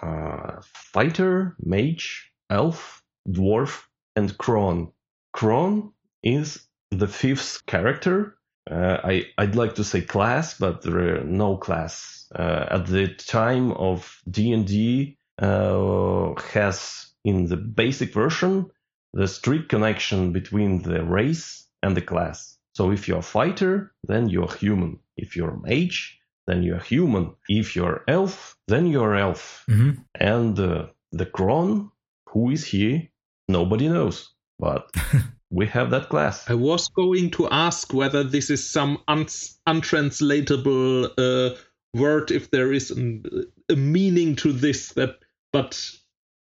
[0.00, 3.82] uh, fighter, mage, elf, dwarf,
[4.14, 4.92] and crone.
[5.32, 5.92] Crone
[6.22, 8.36] is the fifth character.
[8.70, 13.08] Uh, I I'd like to say class, but there are no class uh, at the
[13.08, 15.18] time of D and D.
[15.38, 18.70] Uh, has in the basic version
[19.14, 22.56] the strict connection between the race and the class.
[22.74, 25.00] So if you're a fighter, then you're human.
[25.16, 27.34] If you're a mage, then you're human.
[27.48, 29.64] If you're elf, then you're elf.
[29.68, 31.90] hmm And uh, the crone,
[32.28, 33.10] who is he?
[33.48, 34.28] Nobody knows.
[34.58, 34.90] But
[35.50, 36.48] we have that class.
[36.48, 39.26] I was going to ask whether this is some un-
[39.66, 41.50] untranslatable uh,
[41.94, 43.24] word if there is an,
[43.68, 45.16] a meaning to this that
[45.52, 45.78] but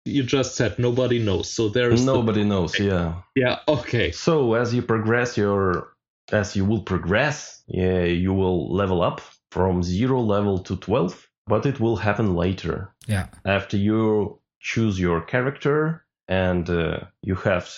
[0.04, 2.78] you just said nobody knows so there is the- Nobody knows.
[2.78, 3.22] Yeah.
[3.34, 5.94] yeah okay So as you progress your,
[6.32, 9.20] as you will progress, yeah, you will level up
[9.50, 11.26] from zero level to twelve.
[11.46, 13.28] But it will happen later Yeah.
[13.44, 17.68] after you choose your character and uh, you have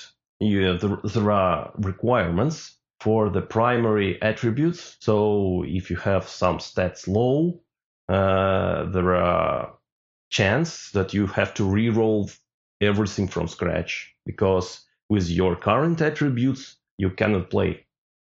[0.40, 4.96] you there, there are requirements for the primary attributes.
[5.00, 7.60] So if you have some stats low,
[8.08, 9.74] uh, there are
[10.30, 12.30] chance that you have to re-roll
[12.80, 17.86] everything from scratch because with your current attributes you cannot play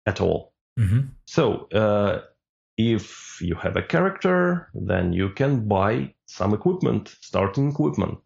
[0.07, 0.53] at all.
[0.77, 2.23] hmm So, uh,
[2.79, 8.19] if you have a character, then you can buy some equipment, starting equipment.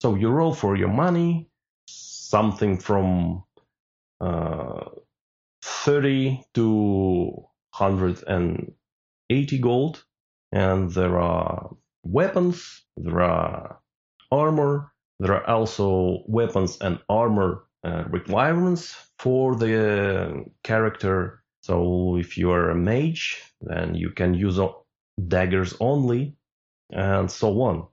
[0.00, 1.50] So you roll for your money,
[1.86, 3.44] something from
[4.20, 4.86] uh,
[5.62, 7.46] 30 to
[7.78, 10.04] 180 gold,
[10.52, 11.70] and there are
[12.02, 13.80] weapons, there are
[14.32, 21.39] armor, there are also weapons and armor uh, requirements for the character.
[21.62, 24.58] So if you are a mage, then you can use
[25.28, 26.36] daggers only,
[26.90, 27.86] and so on.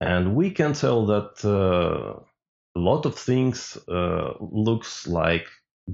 [0.00, 2.20] And we can tell that uh,
[2.76, 5.46] a lot of things uh, looks like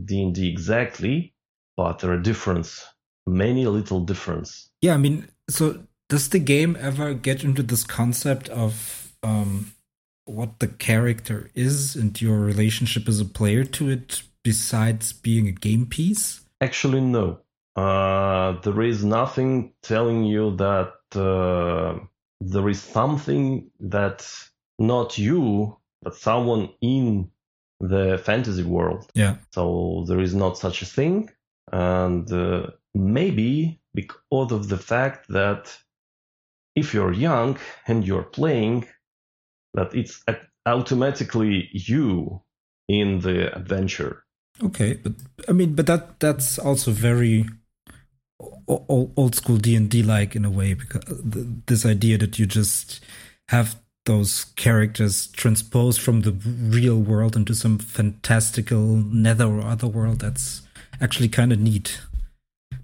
[0.04, 1.34] D&D exactly,
[1.76, 2.84] but there are difference,
[3.26, 4.70] many little difference.
[4.80, 9.72] Yeah, I mean, so does the game ever get into this concept of um,
[10.24, 15.52] what the character is and your relationship as a player to it, besides being a
[15.52, 16.41] game piece?
[16.62, 17.40] Actually, no.
[17.74, 21.98] Uh, there is nothing telling you that uh,
[22.40, 24.18] there is something that
[24.78, 27.30] not you, but someone in
[27.80, 29.10] the fantasy world.
[29.14, 29.36] Yeah.
[29.52, 31.30] So there is not such a thing.
[31.72, 35.76] And uh, maybe because of the fact that
[36.76, 37.58] if you're young
[37.88, 38.86] and you're playing,
[39.74, 40.24] that it's
[40.64, 42.40] automatically you
[42.88, 44.24] in the adventure.
[44.62, 45.12] Okay, but
[45.48, 47.46] I mean, but that that's also very
[48.68, 51.03] o- o- old school D and D like in a way because
[51.66, 53.00] this idea that you just
[53.48, 60.18] have those characters transposed from the real world into some fantastical nether or other world
[60.20, 60.62] that's
[61.00, 62.00] actually kind of neat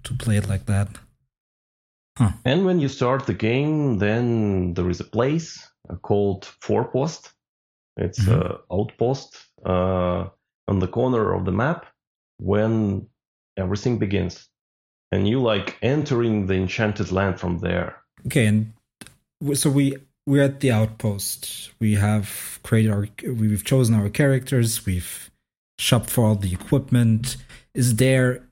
[0.03, 0.87] to play it like that.
[2.45, 7.31] And when you start the game, then there is a place uh, called Forepost.
[7.97, 8.33] It's Mhm.
[8.33, 10.29] a outpost uh,
[10.69, 11.85] on the corner of the map
[12.37, 13.07] when
[13.57, 14.47] everything begins,
[15.11, 17.97] and you like entering the enchanted land from there.
[18.27, 18.73] Okay, and
[19.57, 19.97] so we
[20.27, 21.71] we're at the outpost.
[21.79, 24.85] We have created our we've chosen our characters.
[24.85, 25.31] We've
[25.77, 27.37] shopped for all the equipment.
[27.73, 28.43] Is there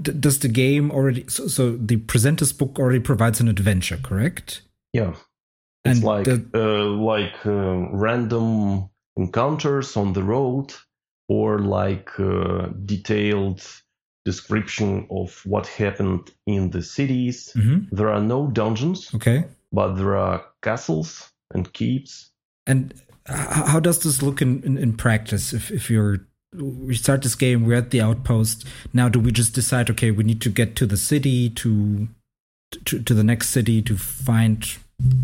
[0.00, 4.62] does the game already so, so the presenter's book already provides an adventure, correct?
[4.94, 5.10] Yeah,
[5.84, 10.72] it's And like the- uh, like uh, random encounters on the road,
[11.30, 13.62] or like uh, detailed
[14.24, 17.52] description of what happened in the cities.
[17.54, 19.10] hmm There are no dungeons.
[19.14, 19.44] Okay.
[19.72, 22.30] but there are castles and keeps.
[22.66, 22.92] And
[23.26, 25.52] how does this look in, in, in practice?
[25.54, 26.18] If if you're
[26.52, 28.66] we start this game, we're at the outpost.
[28.92, 29.88] Now, do we just decide?
[29.90, 32.08] Okay, we need to get to the city to
[32.86, 34.66] to, to the next city to find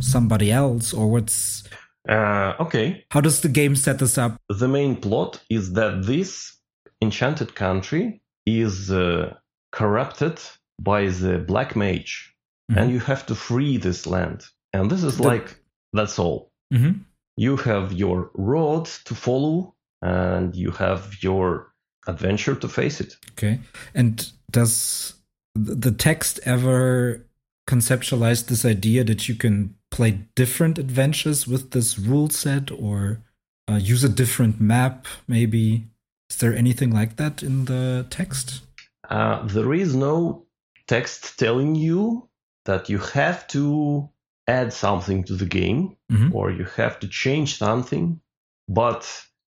[0.01, 1.65] somebody else, or what's
[2.09, 4.37] Uh, okay, how does the game set this up?
[4.49, 6.57] the main plot is that this
[7.03, 9.35] enchanted country is uh,
[9.73, 10.39] corrupted
[10.81, 12.35] by the black mage,
[12.69, 14.45] and you have to free this land.
[14.73, 15.61] And this is The- like
[15.93, 16.51] that's all.
[16.73, 16.93] hmm
[17.37, 21.73] You have your road to follow, and you have your
[22.07, 23.17] adventure to face it.
[23.33, 23.61] Okay,
[23.95, 25.15] and does
[25.55, 27.25] the text ever
[27.69, 33.23] conceptualize this idea that you can play different adventures with this rule set, or
[33.69, 35.07] uh, use a different map?
[35.29, 35.87] Maybe
[36.31, 38.63] is there anything like that in the text?
[39.09, 40.47] Uh, there is no
[40.89, 42.29] text telling you
[42.65, 44.09] that you have to
[44.49, 46.33] add something to the game Mhm.
[46.35, 48.21] or you have to change something,
[48.69, 49.03] but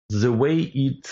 [0.08, 1.08] the way it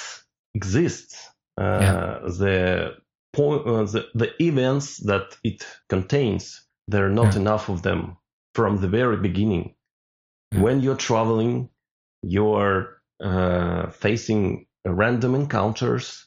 [0.54, 2.20] exists, uh, Yeah.
[2.38, 2.96] the
[3.32, 7.40] point, uh, the, the events that it contains, there are not Yeah.
[7.40, 8.16] enough of them
[8.54, 9.74] from the very beginning.
[10.52, 10.62] Yeah.
[10.62, 11.68] When you're traveling,
[12.22, 16.26] you're uh, facing random encounters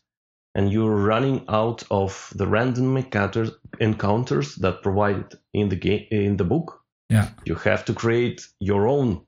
[0.55, 6.38] and you're running out of the random encounters, encounters that provided in the game in
[6.38, 7.30] the book Yeah.
[7.45, 9.21] you have to create your own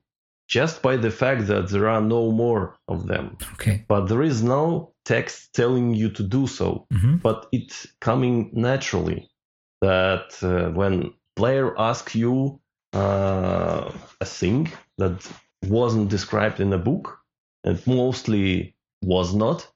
[0.48, 3.84] just by the fact that there are no more of them Okay.
[3.88, 9.30] but there is no text telling you to do so hmm but it's coming naturally
[9.80, 12.59] that uh, when player asks you
[12.92, 15.26] uh, a thing that
[15.66, 17.18] wasn't described in a book
[17.64, 19.66] and mostly was not,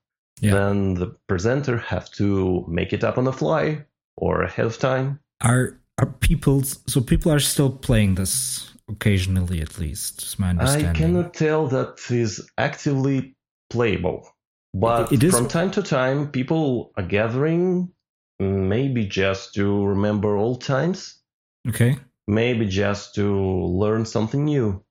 [0.40, 0.54] Yeah.
[0.54, 3.84] then the presenter have to make it up on the fly
[4.16, 5.20] or ahead of time.
[5.40, 10.22] Are are people so people are still playing this occasionally at least?
[10.22, 13.36] Is my I cannot tell that is actively
[13.70, 14.28] playable,
[14.74, 17.92] but It is- from time to time, people are gathering,
[18.40, 21.20] maybe just to remember old times,
[21.68, 21.96] Okay.
[22.26, 24.82] Maybe just to learn something new.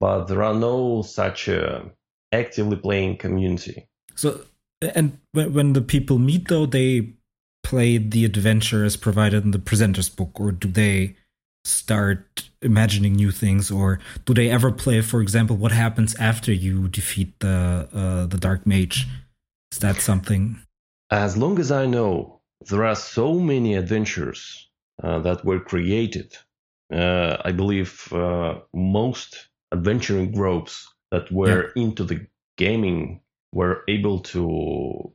[0.00, 1.80] But there are no such uh,
[2.32, 3.88] actively playing community.
[4.14, 4.40] So
[4.82, 7.14] and when when the people meet though, they
[7.62, 11.16] play the adventure as provided in the presenter's book, or do they
[11.64, 16.88] start imagining new things, or do they ever play, for example, what happens after you
[16.88, 19.06] defeat the uh, the dark mage?
[19.72, 20.60] Is that something?
[21.10, 24.68] As long as I know, there are so many adventures
[25.02, 26.36] uh, that were created.
[26.92, 32.26] Uh, I believe uh, most adventuring groups that were into the
[32.56, 33.20] gaming
[33.52, 35.12] were able to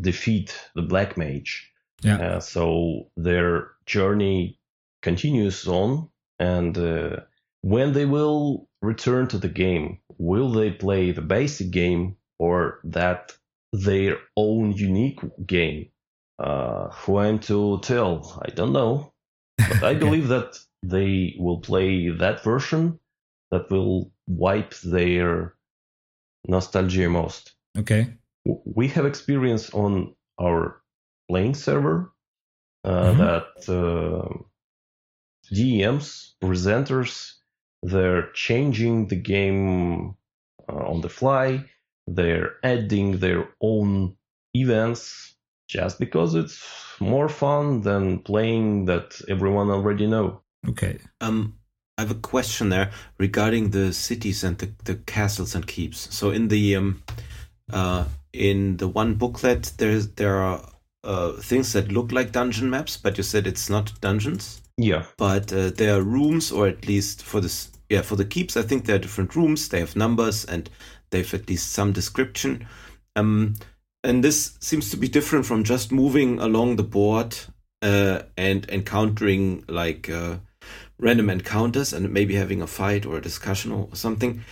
[0.00, 1.70] defeat the black mage.
[2.02, 2.18] Yeah.
[2.18, 4.58] Uh, so their journey
[5.02, 7.16] continues on, and uh,
[7.62, 13.32] when they will return to the game, will they play the basic game or that
[13.72, 15.88] their own unique game?
[16.38, 18.42] Uh, who am to tell?
[18.44, 19.12] I don't know,
[19.56, 20.58] but I believe that
[20.92, 22.98] they will play that version
[23.50, 25.54] that will wipe their
[26.48, 28.02] nostalgia most Okay.
[28.76, 30.82] we have experience on our
[31.28, 32.12] playing server
[32.84, 33.18] uh, Mhm.
[33.18, 34.28] that uh,
[35.52, 37.34] DMs, presenters,
[37.82, 40.16] they're changing the game
[40.68, 41.64] uh, on the fly.
[42.06, 44.16] They're adding their own
[44.54, 45.34] events
[45.68, 46.62] just because it's
[47.00, 50.42] more fun than playing that everyone already know.
[50.68, 50.98] Okay.
[51.20, 51.54] Um,
[51.96, 56.14] I have a question there regarding the cities and the, the castles and keeps.
[56.14, 57.02] So in the um,
[57.72, 60.68] uh, in the one booklet, there's there are
[61.04, 64.62] uh, things that look like dungeon maps, but you said it's not dungeons.
[64.76, 68.56] Yeah, But uh, there are rooms, or at least for this, yeah, for the keeps,
[68.56, 69.68] I think there are different rooms.
[69.68, 70.68] They have numbers and
[71.10, 72.66] they've at least some description.
[73.14, 73.54] Um,
[74.02, 77.36] and this seems to be different from just moving along the board
[77.82, 80.38] uh, and encountering like uh,
[80.98, 84.42] random encounters and maybe having a fight or a discussion or something.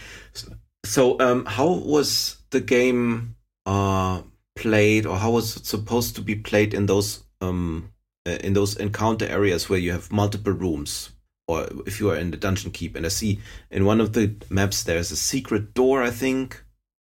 [0.84, 3.36] So, um, how was the game
[3.66, 4.22] uh,
[4.56, 7.92] played, or how was it supposed to be played in those um,
[8.26, 11.10] uh, in those encounter areas where you have multiple rooms?
[11.48, 13.40] Or if you are in the dungeon keep, and I see
[13.70, 16.64] in one of the maps there's a secret door, I think,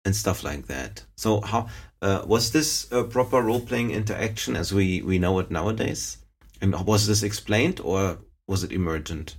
[0.03, 1.03] and stuff like that.
[1.15, 1.67] So how
[2.01, 6.17] uh, was this a proper role playing interaction as we we know it nowadays?
[6.61, 9.37] And was this explained or was it emergent?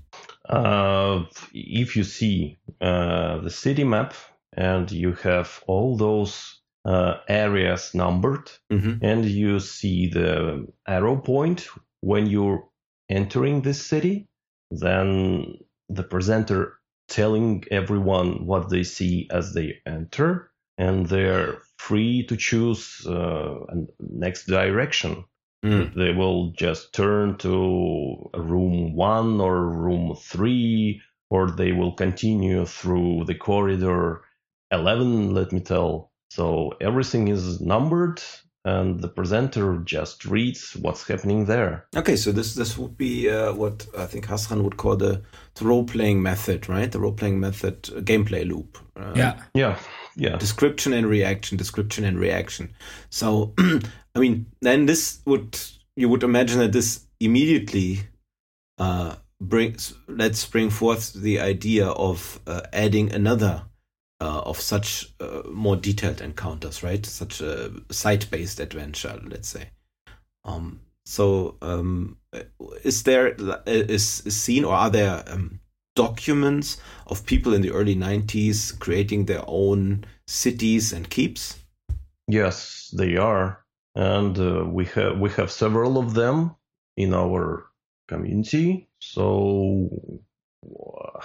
[0.49, 4.15] Uh, if you see uh, the city map
[4.57, 9.05] and you have all those uh, areas numbered, Mm-hmm.
[9.05, 11.69] and you see the arrow point
[12.01, 12.69] when you're
[13.09, 14.29] entering this city,
[14.71, 16.79] then the presenter
[17.09, 23.59] telling everyone what they see as they enter, and they're free to choose uh,
[24.01, 25.25] next direction
[25.65, 25.95] Mm.
[25.95, 31.01] they will just turn to room one or room three,
[31.31, 34.23] or they will continue through the corridor
[34.71, 36.11] 11, let me tell.
[36.31, 38.21] So everything is numbered,
[38.65, 41.87] and the presenter just reads what's happening there.
[41.97, 45.23] Okay, so this this would be uh, what I think Hassran would call the,
[45.55, 46.91] the role playing method, right?
[46.91, 48.79] The role playing method uh, gameplay loop.
[48.97, 49.41] Uh, Yeah.
[49.55, 49.79] Yeah,
[50.17, 50.37] yeah.
[50.37, 52.75] description and reaction, description and reaction.
[53.11, 55.59] So, I mean, then this would
[55.95, 58.01] you would imagine that this immediately
[58.79, 63.63] uh, brings let's bring forth the idea of uh, adding another
[64.21, 67.05] uh, of such uh, more detailed encounters, right?
[67.05, 69.71] Such a site-based adventure, let's say.
[70.45, 72.17] Um, so, um,
[72.83, 73.37] is there
[73.67, 75.61] is, is seen or are there um,
[75.97, 76.77] documents
[77.09, 81.59] of people in the early 90s creating their own cities and keeps?
[82.29, 86.55] Yes, they are, and uh, we have we have several of them
[86.97, 87.67] in our
[88.09, 88.89] community.
[89.01, 89.89] So
[90.65, 91.21] uh,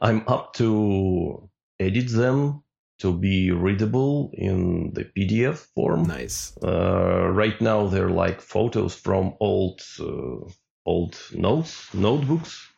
[0.00, 1.48] I'm up to
[1.80, 2.62] edit them
[3.00, 6.04] to be readable in the PDF form.
[6.04, 6.56] Nice.
[6.62, 10.48] Uh, right now, they're like photos from old uh,
[10.86, 12.68] old notes notebooks,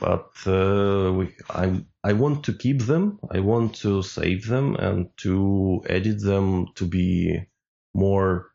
[0.00, 3.18] but uh, we I I want to keep them.
[3.30, 7.46] I want to save them and to edit them to be
[7.94, 8.50] more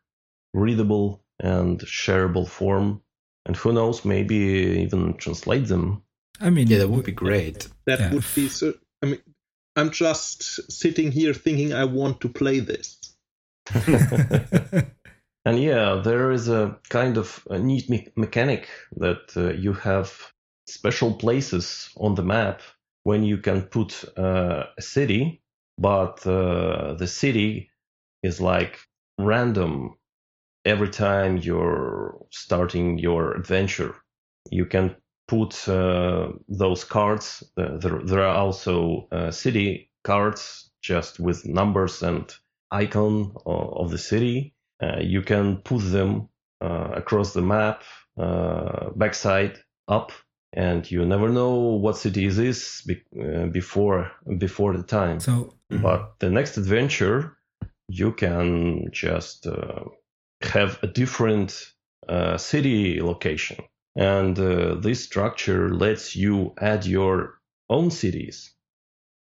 [0.52, 3.02] readable and shareable form
[3.46, 4.36] and who knows, maybe
[4.84, 6.02] even translate them.
[6.40, 7.68] I mean, Yeah, that would be great.
[7.86, 8.12] That Yeah.
[8.12, 8.74] would be so.
[9.02, 9.20] I mean,
[9.76, 12.98] I'm just sitting here thinking I want to play this.
[15.46, 18.66] And yeah, there is a kind of a neat me- mechanic
[18.96, 20.32] that uh, you have
[20.66, 22.62] special places on the map
[23.04, 25.42] when you can put uh, a city,
[25.78, 27.70] but uh, the city
[28.22, 28.78] is like
[29.18, 29.96] random
[30.64, 33.94] every time you're starting your adventure.
[34.50, 34.96] You can
[35.28, 37.42] put uh, those cards.
[37.56, 42.32] Uh, there, there are also uh, city cards just with numbers and
[42.70, 46.28] icon o- of the city uh, you can put them
[46.60, 47.82] uh, across the map,
[48.18, 49.58] uh, backside
[49.88, 50.12] up,
[50.56, 55.20] and you never know what city is this be- uh, before before the time.
[55.20, 57.36] so But the next adventure,
[57.88, 59.84] you can just uh,
[60.42, 61.72] have a different
[62.08, 63.56] uh, city location,
[63.96, 68.54] and uh, this structure lets you add your own cities.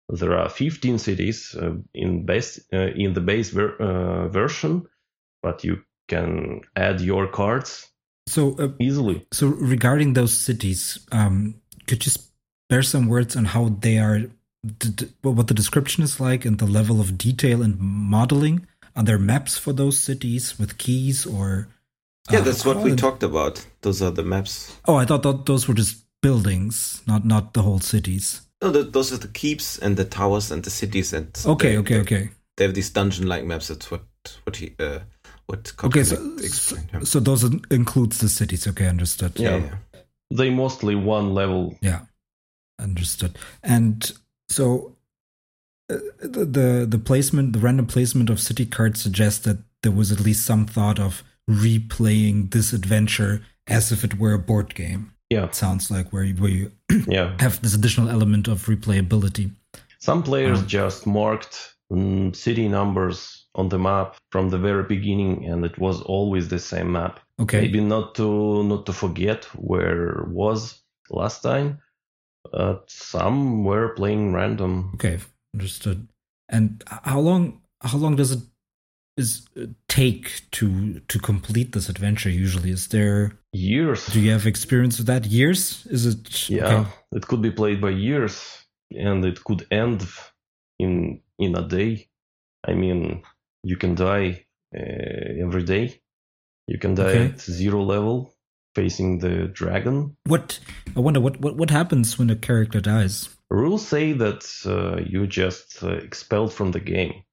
[0.10, 4.88] There are 15 cities uh, in base uh, in the base ver- uh, version,
[5.42, 7.90] but you can add your cards
[8.28, 9.26] so uh, easily.
[9.32, 11.56] so regarding those cities, um,
[11.88, 14.22] could you spare some words on how they are,
[15.22, 18.66] what the description is like, and the level of detail and modeling?
[18.96, 21.68] Are there maps for those cities with keys or?
[22.32, 23.66] Yeah, uh, that's what we how- talked about.
[23.82, 24.76] Those are the maps.
[24.86, 28.42] Oh, I thought that those were just buildings, not not the whole cities.
[28.62, 31.78] No, th those are the keeps and the towers and the cities and Okay, they,
[31.78, 32.30] okay, okay.
[32.58, 33.68] They have these dungeon-like maps.
[33.68, 34.02] That's what
[34.46, 35.00] what he uh,
[35.48, 36.90] what Okay, so so, explained.
[36.94, 37.00] yeah.
[37.02, 38.68] so those includes the cities.
[38.68, 39.34] Okay, understood.
[39.40, 39.58] Yeah.
[39.58, 39.76] yeah.
[40.32, 41.78] They mostly one level.
[41.82, 42.02] Yeah,
[42.80, 43.38] understood.
[43.64, 44.12] And
[44.50, 44.96] so
[45.92, 50.12] uh, the, the the placement, the random placement of city cards suggests that there was
[50.12, 55.12] at least some thought of replaying this adventure as if it were a board game.
[55.32, 56.72] Yeah, It sounds like where you, where you
[57.08, 57.36] yeah.
[57.40, 59.52] have this additional element of replayability.
[60.00, 65.46] Some players Um, just marked mm, city numbers on the map from the very beginning,
[65.46, 67.20] and it was always the same map.
[67.40, 67.62] Okay.
[67.62, 71.80] Maybe not to not to forget where was last time.
[72.54, 74.92] Uh, some were playing random.
[74.96, 75.20] Okay,
[75.54, 76.08] understood.
[76.50, 78.44] And how long how long does it
[79.18, 82.72] is uh, take to to complete this adventure usually?
[82.72, 84.06] Is there Years.
[84.08, 85.26] do you have experience with that?
[85.26, 85.88] Years?
[85.90, 86.90] Is it Yeah, okay.
[87.14, 90.06] it could be played by years, and it could end
[90.78, 92.10] in in a day.
[92.68, 93.24] I mean,
[93.66, 94.46] you can die
[94.78, 96.00] uh, every day.
[96.68, 97.26] You can die Okay.
[97.34, 98.34] at zero level,
[98.76, 100.16] facing the dragon.
[100.28, 100.60] What
[100.96, 103.30] I wonder what, what what happens when a character dies?
[103.50, 107.24] Rules say that uh, you just uh, expelled from the game.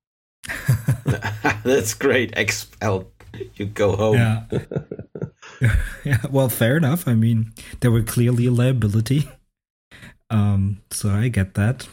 [1.65, 2.37] That's great.
[2.37, 3.07] Expelled.
[3.55, 4.17] You go home.
[4.17, 4.45] Yeah.
[6.05, 6.19] yeah.
[6.31, 7.09] Well, fair enough.
[7.09, 9.29] I mean, there were clearly a liability.
[10.31, 11.89] Um, so I get that.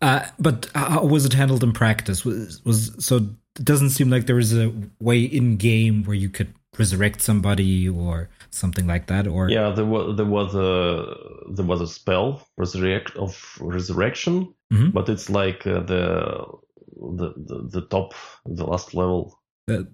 [0.00, 2.24] Uh, but how was it handled in practice?
[2.24, 3.16] Was was so?
[3.58, 7.86] It doesn't seem like there was a way in game where you could resurrect somebody
[7.88, 9.26] or something like that.
[9.26, 11.14] Or Yeah, there was there was a
[11.54, 14.92] there was a spell resurrect of resurrection, Mhm.
[14.92, 16.46] but it's like uh, the,
[16.96, 18.14] the the the top
[18.46, 19.38] the last level.
[19.70, 19.84] Uh,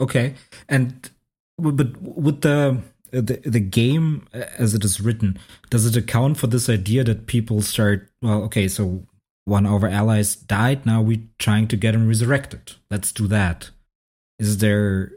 [0.00, 0.34] okay,
[0.68, 1.10] and
[1.58, 2.78] but with the
[3.12, 5.38] the the game as it is written,
[5.70, 8.08] does it account for this idea that people start?
[8.20, 9.06] Well, okay, so
[9.44, 10.86] one of our allies died.
[10.86, 12.72] Now we're trying to get him resurrected.
[12.90, 13.70] Let's do that.
[14.38, 15.12] Is there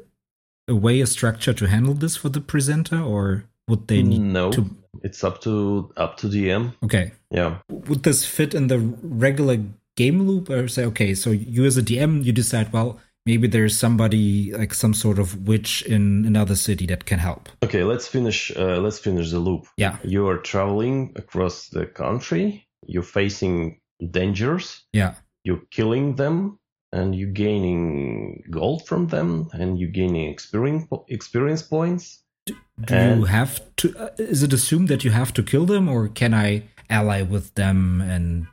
[0.68, 4.52] a way, a structure to handle this for the presenter, or would they need no,
[4.52, 4.70] to?
[5.04, 6.74] it's up to up to DM.
[6.84, 9.60] Okay, Yeah, would this fit in the regular
[9.96, 13.78] game loop or say okay so you as a dm you decide well maybe there's
[13.78, 17.84] somebody like some sort of witch in another city that can help okay.
[17.84, 18.52] Let's finish.
[18.56, 19.66] Uh, let's finish the loop.
[19.78, 22.68] yeah You are traveling across the country.
[22.88, 23.80] You're facing
[24.12, 24.84] dangers.
[24.94, 26.60] yeah You're killing them,
[26.92, 32.24] and you're gaining gold from them, and you're gaining experience experience points.
[32.48, 32.56] do
[32.96, 36.08] And- you have to uh, is it assumed that you have to kill them or
[36.22, 36.50] can i
[36.90, 38.46] ally with them and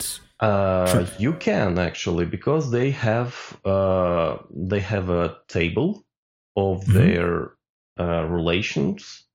[0.43, 3.35] Uh, You can actually because they have
[3.65, 6.05] uh, they have a table
[6.57, 6.95] of Mhm.
[6.95, 7.53] their
[8.01, 9.29] uh, relations.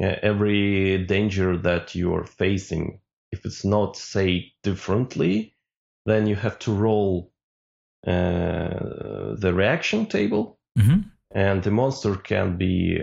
[0.00, 3.00] Every danger that you are facing,
[3.32, 5.54] if it's not say differently,
[6.06, 7.32] then you have to roll
[8.06, 11.04] uh, the reaction table, Mhm.
[11.34, 13.02] and the monster can be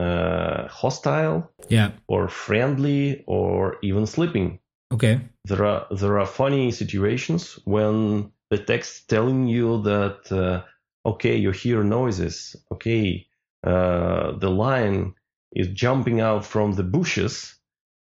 [0.00, 4.58] uh, hostile yeah or friendly or even sleeping
[4.94, 5.20] okay
[5.50, 10.62] there are there are funny situations when the text telling you that uh,
[11.04, 13.26] okay you hear noises okay
[13.66, 15.14] uh, the lion
[15.52, 17.54] is jumping out from the bushes,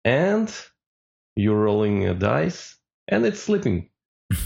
[0.06, 0.54] and
[1.36, 2.76] you're rolling a dice,
[3.08, 3.90] and it's sleeping.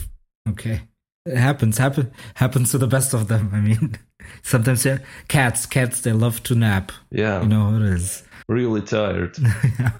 [0.49, 0.81] Okay.
[1.25, 3.49] It happens, happen, happens to the best of them.
[3.53, 3.97] I mean,
[4.43, 6.91] sometimes yeah, cats, cats, they love to nap.
[7.11, 8.23] Yeah, You know how it is.
[8.47, 9.37] really tired.
[9.79, 9.91] yeah.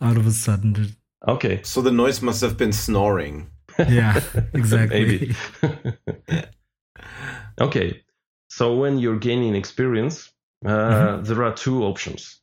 [0.00, 0.96] Out of a sudden.
[1.28, 3.50] Okay, So the noise must have been snoring.
[3.78, 4.20] Yeah,
[4.54, 5.00] exactly.
[5.04, 5.34] Maybe.
[7.60, 8.02] okay,
[8.48, 10.32] so when you're gaining experience,
[10.64, 12.40] uh, there are two options.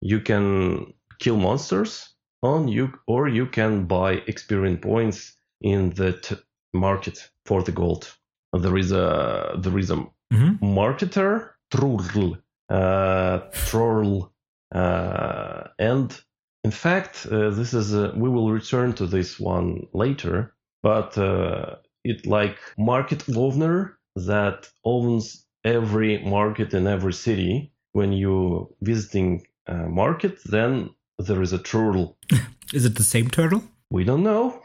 [0.00, 6.36] You can kill monsters on you, or you can buy experience points in the t-
[6.72, 8.16] market for the gold.
[8.52, 9.96] There is a there is a
[10.32, 10.58] Mhm.
[10.60, 12.36] marketer troll,
[12.68, 14.32] uh, troll,
[14.74, 16.24] uh, and
[16.64, 20.54] in fact, uh, this is a, we will return to this one later.
[20.82, 27.72] But uh, it like market owner that owns every market in every city.
[27.92, 32.16] When you visiting a market, then there is a turtle.
[32.72, 33.64] Is it the same turtle?
[33.90, 34.62] We don't know,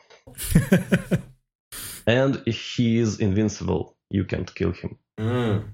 [2.08, 3.98] and he is invincible.
[4.12, 5.00] You can't kill him.
[5.20, 5.70] Mm.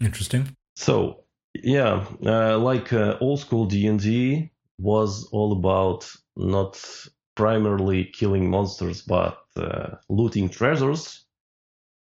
[0.00, 0.56] Interesting.
[0.74, 1.24] So
[1.54, 6.82] yeah, uh, like uh, old school D and D was all about not
[7.34, 11.24] primarily killing monsters but uh, looting treasures.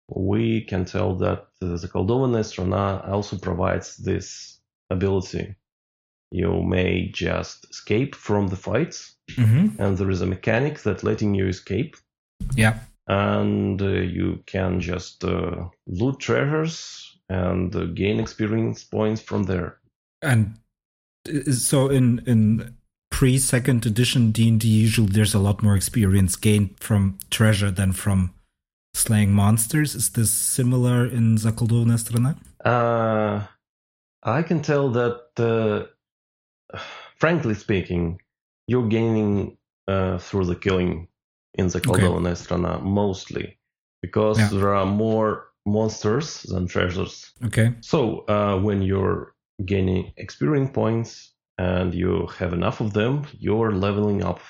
[0.10, 4.60] We can tell that uh, the Koldovana Strana also provides this
[4.90, 5.56] ability.
[6.32, 11.36] You may just escape from the fights, hmm and there is a mechanic that letting
[11.36, 11.96] you escape
[12.56, 12.80] Yeah.
[13.08, 19.80] and uh, you can just uh, loot treasures and uh, gain experience points from there.
[20.22, 20.58] And
[21.52, 22.76] so in in
[23.12, 27.72] pre second edition D and D, usually there's a lot more experience gained from treasure
[27.72, 28.34] than from
[28.94, 29.96] slaying monsters.
[29.96, 32.36] Is this similar in Zakoldovannaya Strana?
[32.66, 33.46] Uh,
[34.24, 36.78] I can tell that, uh,
[37.20, 38.20] frankly speaking,
[38.68, 39.58] you're gaining
[39.88, 41.08] uh, through the killing
[41.56, 42.02] in the Okay.
[42.36, 43.58] Strana mostly
[44.02, 44.50] because Yeah.
[44.50, 47.32] there are more monsters than treasures.
[47.46, 47.74] Okay.
[47.82, 49.33] So uh, when you're
[49.66, 54.42] gaining experience points and you have enough of them, you're leveling up.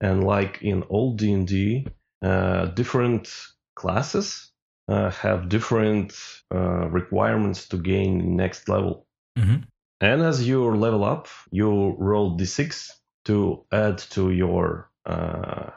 [0.00, 1.86] And like in old D and D,
[2.22, 3.28] uh, different
[3.74, 4.52] classes
[4.88, 6.14] uh, have different
[6.54, 9.06] uh, requirements to gain next level.
[9.36, 9.56] hmm
[10.00, 12.90] And as you level up, you roll d6
[13.24, 15.70] to add to your uh,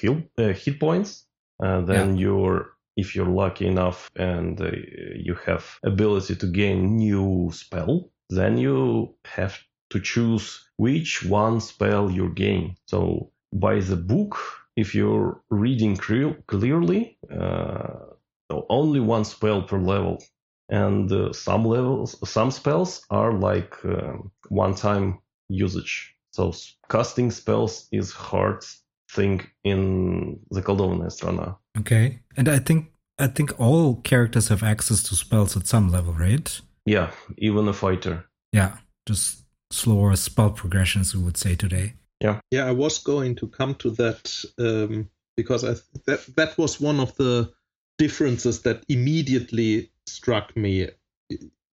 [0.00, 1.26] heal, uh, hit points.
[1.58, 4.70] And then you're, if you're lucky enough and uh,
[5.16, 9.58] you have ability to gain new spell, then you have
[9.90, 12.76] to choose which one spell you gain.
[12.86, 14.36] So by the book,
[14.76, 18.14] if you're reading cre- clearly, uh,
[18.50, 20.22] so only one spell per level
[20.68, 25.18] and uh, some levels some spells are like um, one time
[25.48, 26.52] usage so
[26.90, 28.64] casting spells is hard
[29.10, 31.56] thing in the Koldovna Strana.
[31.78, 32.20] Okay.
[32.36, 36.60] And I think I think all characters have access to spells at some level, right?
[36.86, 38.76] yeah even a fighter Yeah.
[39.06, 41.94] Just slower spell progressions, we would say today.
[42.20, 46.58] Yeah, Yeah, I was going to come to that um, because I th- that that
[46.58, 47.52] was one of the
[47.98, 50.88] differences that immediately struck me.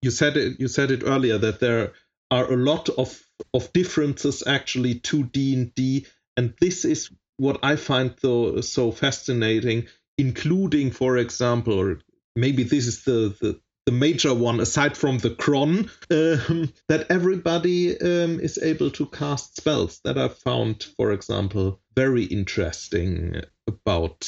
[0.01, 0.59] You said it.
[0.59, 1.93] You said it earlier that there
[2.29, 3.21] are a lot of
[3.53, 6.05] of differences actually to D and D,
[6.37, 9.87] and this is what I find though so fascinating.
[10.17, 11.97] Including, for example,
[12.35, 17.99] maybe this is the the, the major one aside from the crone um, that everybody
[17.99, 24.27] um, is able to cast spells that i found for example very interesting about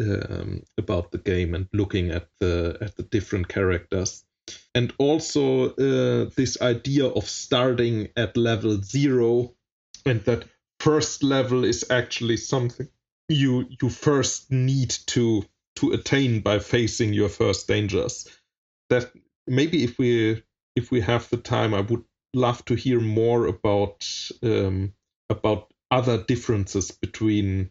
[0.00, 4.24] um, about the game and looking at the at the different characters
[4.74, 9.54] and also uh, this idea of starting at level zero
[10.06, 10.44] and that
[10.80, 12.88] first level is actually something
[13.28, 15.44] you you first need to
[15.76, 18.26] to attain by facing your first dangers.
[18.90, 19.12] That
[19.46, 20.42] maybe if we
[20.76, 22.04] if we have the time i would
[22.34, 24.06] love to hear more about
[24.42, 24.92] um,
[25.30, 27.70] about other differences between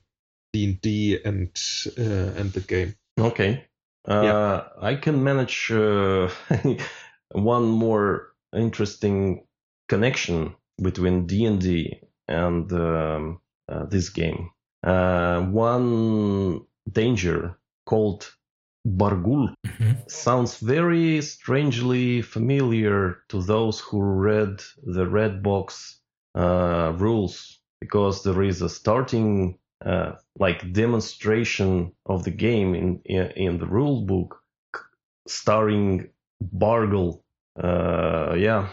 [0.54, 1.50] d&d and
[1.98, 2.96] uh, and the game.
[3.20, 3.66] Okay.
[4.08, 4.64] Uh, Yeah.
[4.82, 6.30] i can manage uh,
[7.32, 9.46] one more interesting
[9.90, 14.50] connection between d&d and um, uh, this game
[14.84, 16.62] uh, one
[16.92, 18.32] danger called
[18.86, 20.10] Bargle Mhm.
[20.10, 26.00] sounds very strangely familiar to those who read the red box
[26.36, 33.32] uh, rules because there is a starting uh, like demonstration of the game in in,
[33.32, 34.42] in the rule book
[35.28, 36.10] starring
[36.42, 37.24] Bargle,
[37.62, 38.70] uh, yeah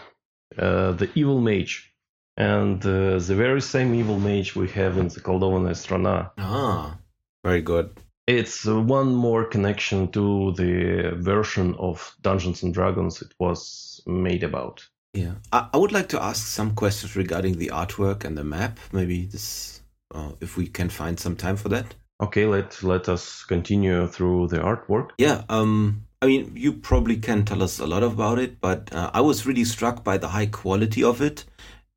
[0.57, 1.94] uh, the evil mage
[2.37, 6.31] and uh, the very same evil mage we have in the Koldovan Estrana.
[6.37, 6.97] Ah,
[7.43, 7.89] very good.
[8.27, 14.43] It's uh, one more connection to the version of Dungeons and Dragons it was made
[14.43, 14.85] about.
[15.13, 18.79] Yeah, I, I would like to ask some questions regarding the artwork and the map.
[18.91, 19.81] Maybe this,
[20.13, 21.95] uh, if we can find some time for that.
[22.21, 25.11] Okay, let let us continue through the artwork.
[25.17, 29.11] Yeah, um, I mean, you probably can tell us a lot about it, but uh,
[29.13, 31.45] I was really struck by the high quality of it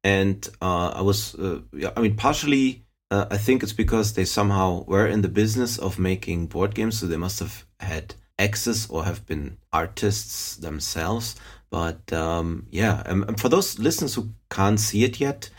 [0.04, 1.60] and uh, I was, uh,
[1.96, 5.98] I mean, partially, uh, I think it's because they somehow were in the business of
[5.98, 11.36] making board games, so they must have had access or have been artists themselves.
[11.70, 15.50] But um, yeah, and for those listeners who can't see it yet,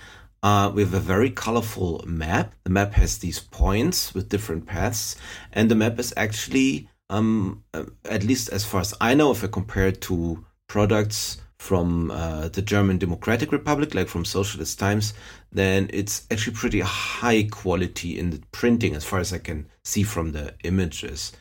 [0.42, 2.54] uh, we have a very colorful map.
[2.64, 5.16] The map has these points with different paths,
[5.52, 9.44] and the map is actually, um, uh, at least as far as I know, if
[9.44, 15.14] I compare it to products from uh, the German Democratic Republic, like from Socialist Times,
[15.52, 20.04] then it's actually pretty high quality in the printing, as far as I can see
[20.04, 21.32] from the images.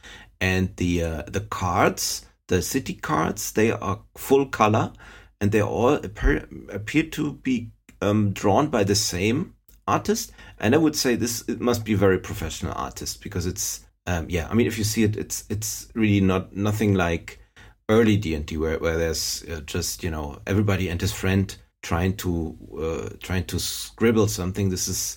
[0.41, 4.93] And the uh, the cards the city cards they are full color
[5.41, 7.71] and they all appear, appear to be
[8.03, 9.55] um, drawn by the same
[9.87, 13.87] artist and i would say this it must be a very professional artist because it's
[14.07, 17.41] um, yeah i mean if you see it it's it's really not nothing like
[17.89, 22.57] early d&d where, where there's uh, just you know everybody and his friend trying to
[22.79, 24.69] uh, trying to scribble something.
[24.69, 25.17] This is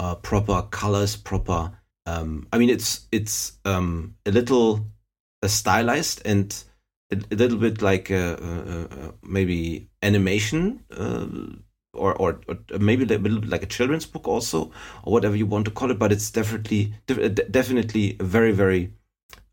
[0.00, 1.70] uh, proper colors proper
[2.06, 4.86] um, i mean it's it's um, a little
[5.42, 6.64] uh, stylized and
[7.12, 10.82] a, a, little bit like uh, uh, uh maybe animation
[11.92, 14.70] or, or, or maybe a little bit like a children's book also
[15.02, 16.94] or whatever you want to call it but it's definitely
[17.50, 18.94] definitely a very very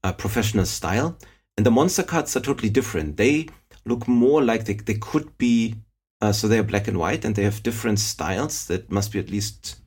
[0.03, 1.17] uh, professional style
[1.57, 3.47] and the monster cards are totally different they
[3.85, 5.75] look more like they, they could be
[6.21, 9.19] uh, so they are black and white and they have different styles that must be
[9.19, 9.79] at least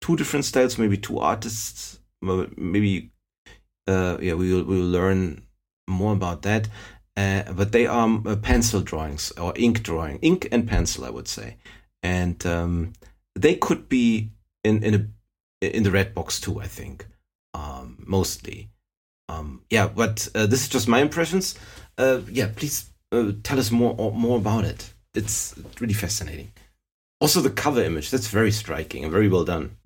[0.00, 3.10] two different styles maybe two artists maybe
[3.86, 5.46] uh, yeah we will, we will learn
[5.88, 6.68] more about that.
[7.16, 11.28] Uh, but they are uh, pencil drawings or ink drawing, ink and pencil, I would
[11.28, 11.56] say,
[12.02, 12.92] and um,
[13.34, 14.94] they could be in in
[15.62, 16.60] a in the red box too.
[16.60, 17.06] I think
[17.54, 18.68] um, mostly.
[19.28, 21.58] Um, yeah, but uh, this is just my impressions.
[21.98, 24.92] Uh, yeah, please uh, tell us more more about it.
[25.14, 26.52] It's really fascinating.
[27.20, 29.76] Also, the cover image that's very striking and very well done.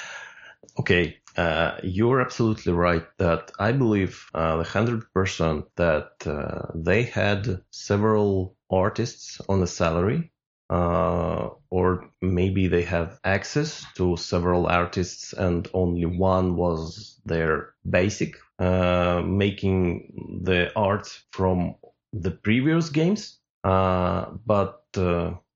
[0.78, 7.04] okay, uh, you're absolutely right that I believe uh, the hundred percent that uh, they
[7.04, 10.32] had several artists on the salary,
[10.70, 18.36] uh, or maybe they have access to several artists and only one was their basic,
[18.58, 21.74] uh, making the art from
[22.12, 23.38] the previous games.
[23.64, 24.76] Uh, but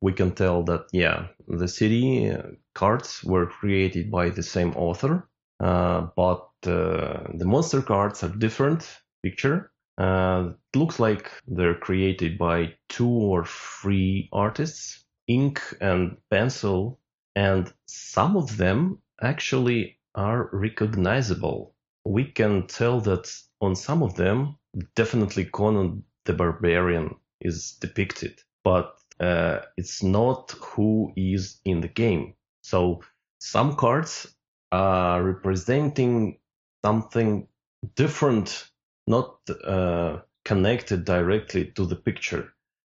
[0.01, 2.37] we can tell that yeah, the city
[2.75, 5.29] cards were created by the same author
[5.61, 8.89] uh, but uh, the monster cards are different
[9.23, 9.71] picture.
[9.97, 16.99] Uh, it looks like they're created by two or three artists, ink and pencil,
[17.35, 21.75] and some of them actually are recognizable.
[22.05, 24.59] We can tell that on some of them,
[24.95, 32.35] definitely Conan the Barbarian is depicted, but uh, it's not who is in the game.
[32.63, 33.03] So
[33.39, 34.35] some cards
[34.73, 36.39] are representing
[36.85, 37.47] something
[37.95, 38.71] different,
[39.07, 42.53] not uh, connected directly to the picture.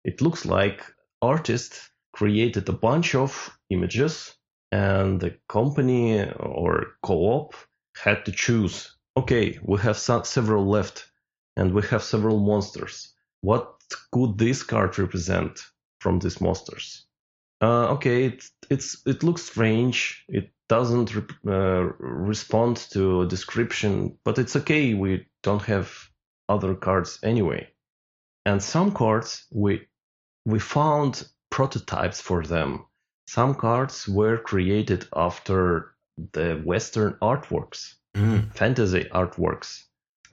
[0.04, 0.84] It looks like
[1.20, 3.30] artists created a bunch of
[3.70, 4.34] images
[4.72, 7.54] and the company or co-op
[8.02, 11.10] had to choose okay we have several left
[11.56, 13.64] and we have several monsters what
[14.12, 15.52] could this card represent
[16.00, 17.06] from these monsters
[17.62, 24.18] uh, okay it, it's it looks strange it doesn't re- uh, respond to a description,
[24.24, 24.94] but it's okay.
[24.94, 25.92] We don't have
[26.48, 27.68] other cards anyway.
[28.44, 29.86] And some cards we
[30.44, 32.84] we found prototypes for them.
[33.26, 35.94] Some cards were created after
[36.32, 38.54] the Western artworks, mm.
[38.54, 39.84] fantasy artworks.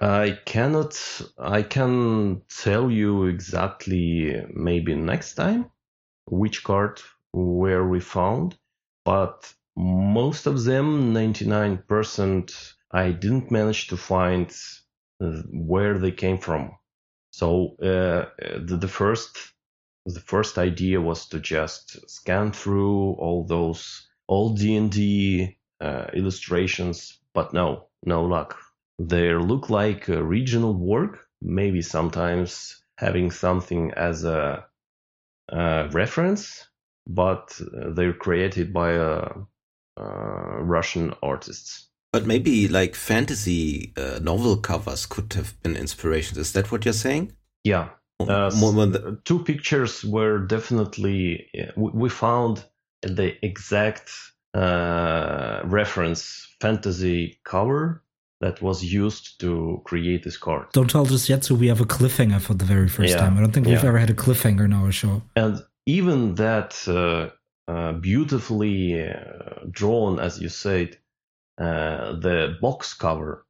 [0.02, 0.94] I cannot.
[1.40, 5.72] I can tell you exactly maybe next time
[6.26, 7.00] which card
[7.32, 8.58] where we found,
[9.06, 14.54] but most of them, 99%, I didn't manage to find
[15.22, 16.72] uh, where they came from.
[17.32, 18.26] So uh,
[18.68, 19.53] the, the first
[20.06, 27.54] the first idea was to just scan through all those old D&D uh, illustrations, but
[27.54, 28.58] no, no luck.
[29.00, 34.66] They look like a regional work, maybe sometimes having something as a,
[35.50, 36.68] a reference,
[37.08, 39.34] but uh, they're created by uh,
[39.98, 41.90] uh, Russian artists.
[42.12, 46.38] But maybe like fantasy uh, novel covers could have been inspirations.
[46.38, 47.34] Is that what you're saying?
[47.64, 47.90] Yeah,
[48.30, 52.64] uh, More- more two pictures were definitely we we found
[53.02, 54.10] the exact
[54.54, 58.04] uh, reference fantasy cover
[58.42, 60.68] that was used to create this card.
[60.74, 63.38] Don't tell us yet, so we have a cliffhanger for the very first Yeah, time.
[63.38, 63.90] I don't think we've yeah.
[63.90, 65.22] ever had a cliffhanger in our show.
[65.36, 67.30] and even that uh,
[67.72, 69.14] uh, beautifully uh,
[69.70, 70.98] drawn, as you said,
[71.58, 73.46] uh, the box cover,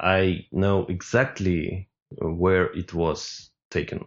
[0.00, 1.88] I know exactly
[2.20, 4.04] where it was taken.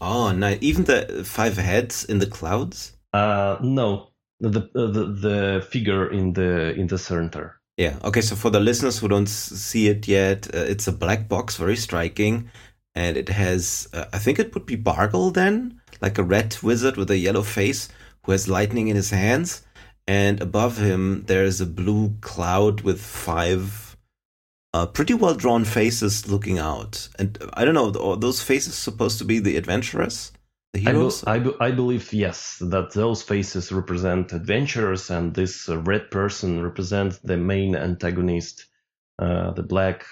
[0.00, 0.58] Oh, nice.
[0.60, 2.96] Even the five heads in the clouds.
[3.12, 4.10] Uh, no,
[4.40, 7.60] the, the the figure in the in the center.
[7.76, 7.96] Yeah.
[8.02, 8.20] Okay.
[8.20, 11.76] So for the listeners who don't see it yet, uh, it's a black box, very
[11.76, 12.50] striking,
[12.94, 13.88] and it has.
[13.92, 17.42] Uh, I think it would be Bargle then, like a red wizard with a yellow
[17.42, 17.88] face
[18.24, 19.62] who has lightning in his hands,
[20.06, 23.83] and above him there is a blue cloud with five.
[24.74, 27.92] Uh, pretty well drawn faces looking out, and I don't know.
[27.92, 30.32] Are those faces supposed to be the adventurers,
[30.72, 31.24] the I, be- heroes?
[31.24, 36.60] I, be- I believe yes that those faces represent adventurers, and this uh, red person
[36.60, 38.66] represents the main antagonist,
[39.20, 40.06] uh, the black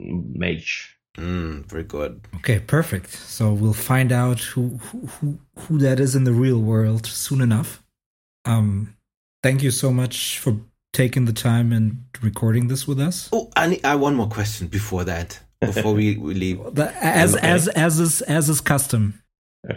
[0.00, 0.96] mage.
[1.18, 2.26] Mm, very good.
[2.36, 3.10] Okay, perfect.
[3.10, 7.42] So we'll find out who who who, who that is in the real world soon
[7.42, 7.82] enough.
[8.46, 8.96] Um,
[9.42, 10.56] thank you so much for
[10.94, 13.28] taking the time and recording this with us.
[13.32, 15.40] Oh, I, need, I have one more question before that.
[15.60, 16.58] Before we, we leave.
[16.74, 17.46] The- as Okay.
[17.46, 19.20] as as is as is custom.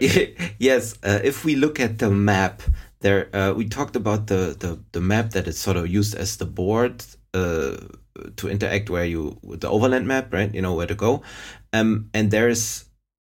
[0.58, 2.62] yes, uh, if we look at the map,
[3.00, 6.36] there uh, we talked about the, the the map that is sort of used as
[6.36, 7.04] the board
[7.34, 7.76] uh,
[8.36, 10.54] to interact where you with the overland map, right?
[10.54, 11.22] You know where to go.
[11.72, 12.84] Um, and there's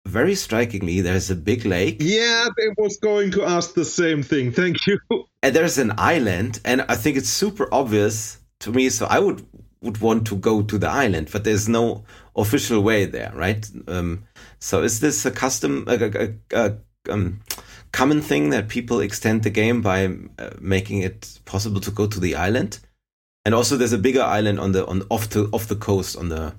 [0.05, 4.51] very strikingly there's a big lake Yeah, I was going to ask the same thing.
[4.51, 4.99] Thank you.
[5.43, 8.89] and there's an island, and I think it's super obvious to me.
[8.89, 9.45] So I would
[9.81, 12.03] would want to go to the island, but there's no
[12.35, 13.67] official way there, right?
[13.87, 14.25] Um,
[14.59, 16.77] so is this a custom, a, a, a,
[17.09, 17.41] um,
[17.91, 20.05] common thing that people extend the game by
[20.37, 22.79] uh, making it possible to go to the island?
[23.43, 26.29] And also, there's a bigger island on the on off the off the coast on
[26.29, 26.53] the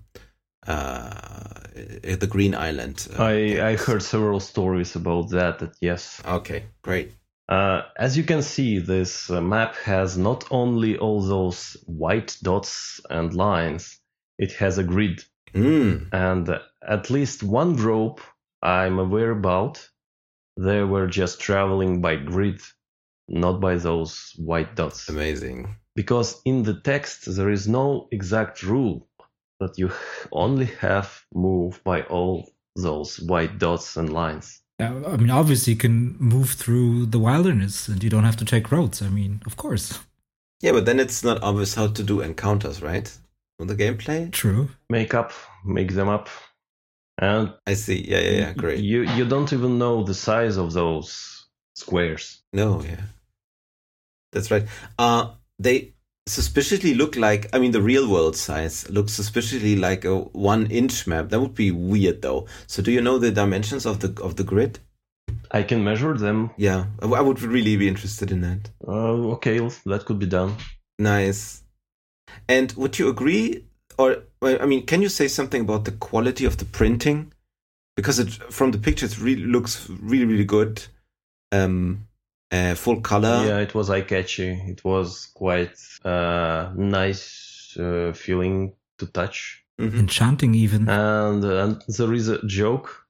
[0.66, 3.08] the Green Island.
[3.18, 5.58] Uh, I, I heard several stories about that.
[5.58, 7.12] That yes, Okay, great.
[7.48, 13.00] Uh, as you can see, this uh, map has not only all those white dots
[13.10, 13.98] and lines,
[14.38, 15.24] it has a grid.
[15.54, 18.20] Mm, And uh, at least one group
[18.62, 19.86] I'm aware about,
[20.56, 22.60] they were just traveling by grid,
[23.28, 25.08] not by those white dots.
[25.08, 25.76] amazing.
[25.94, 29.08] Because in the text, there is no exact rule
[29.62, 29.90] that you
[30.32, 34.60] only have move by all those white dots and lines.
[34.80, 38.72] I mean, obviously, you can move through the wilderness and you don't have to take
[38.72, 39.00] roads.
[39.00, 40.00] I mean, of course,
[40.60, 43.08] Yeah, but then it's not obvious how to do encounters, right?
[43.60, 44.30] On the gameplay?
[44.32, 44.68] true.
[44.90, 45.32] Make up,
[45.64, 46.28] make them up.
[47.18, 48.00] And I see.
[48.10, 48.52] Yeah, yeah, yeah.
[48.54, 48.80] Great.
[48.80, 52.42] You you don't even know the size of those squares.
[52.52, 53.02] No, yeah.
[54.32, 54.66] That's right.
[54.98, 55.91] Uh they
[56.26, 61.06] suspiciously look like I mean the real world size looks suspiciously like a one inch
[61.06, 61.30] map.
[61.30, 62.46] That would be weird though.
[62.66, 64.78] So do you know the dimensions of the of the grid?
[65.50, 66.50] I can measure them.
[66.56, 66.86] Yeah.
[67.00, 68.70] I would really be interested in that.
[68.86, 70.56] Uh, okay, that could be done.
[70.98, 71.62] Nice.
[72.48, 73.66] And would you agree,
[73.98, 77.32] or I mean, can you say something about the quality of the printing?
[77.96, 80.82] Because it from the pictures really looks really really good.
[81.52, 82.06] Um,
[82.52, 83.42] uh, full color.
[83.46, 84.50] yeah, it was eye catchy.
[84.68, 89.64] It was quite uh, nice uh, feeling to touch.
[89.80, 89.98] Mhm.
[90.00, 90.88] Enchanting, even.
[90.88, 93.06] And, and there is a joke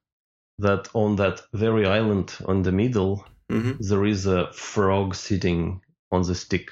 [0.59, 3.77] that on that very island on the middle, Mhm.
[3.87, 5.81] there is a frog sitting
[6.11, 6.69] on the stick.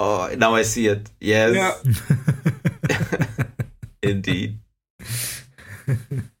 [0.00, 1.10] Oh, now I see it.
[1.20, 1.82] Yes,
[4.02, 4.58] indeed.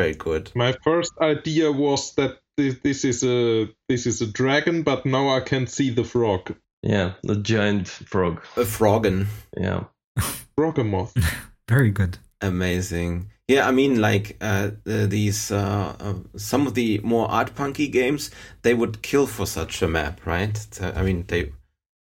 [0.00, 0.50] Very good.
[0.54, 5.28] My first idea was that this, this is a this is a dragon, but now
[5.36, 6.54] I can see the frog.
[6.82, 8.42] Yeah, the giant frog.
[8.56, 9.26] A froggen.
[9.56, 9.84] Yeah.
[10.56, 11.12] Froghemoth.
[11.68, 12.18] Very good.
[12.40, 13.30] Amazing.
[13.48, 18.30] Yeah, I mean, like uh, these uh, uh, some of the more art punky games,
[18.62, 20.56] they would kill for such a map, right?
[20.70, 21.52] So, I mean, they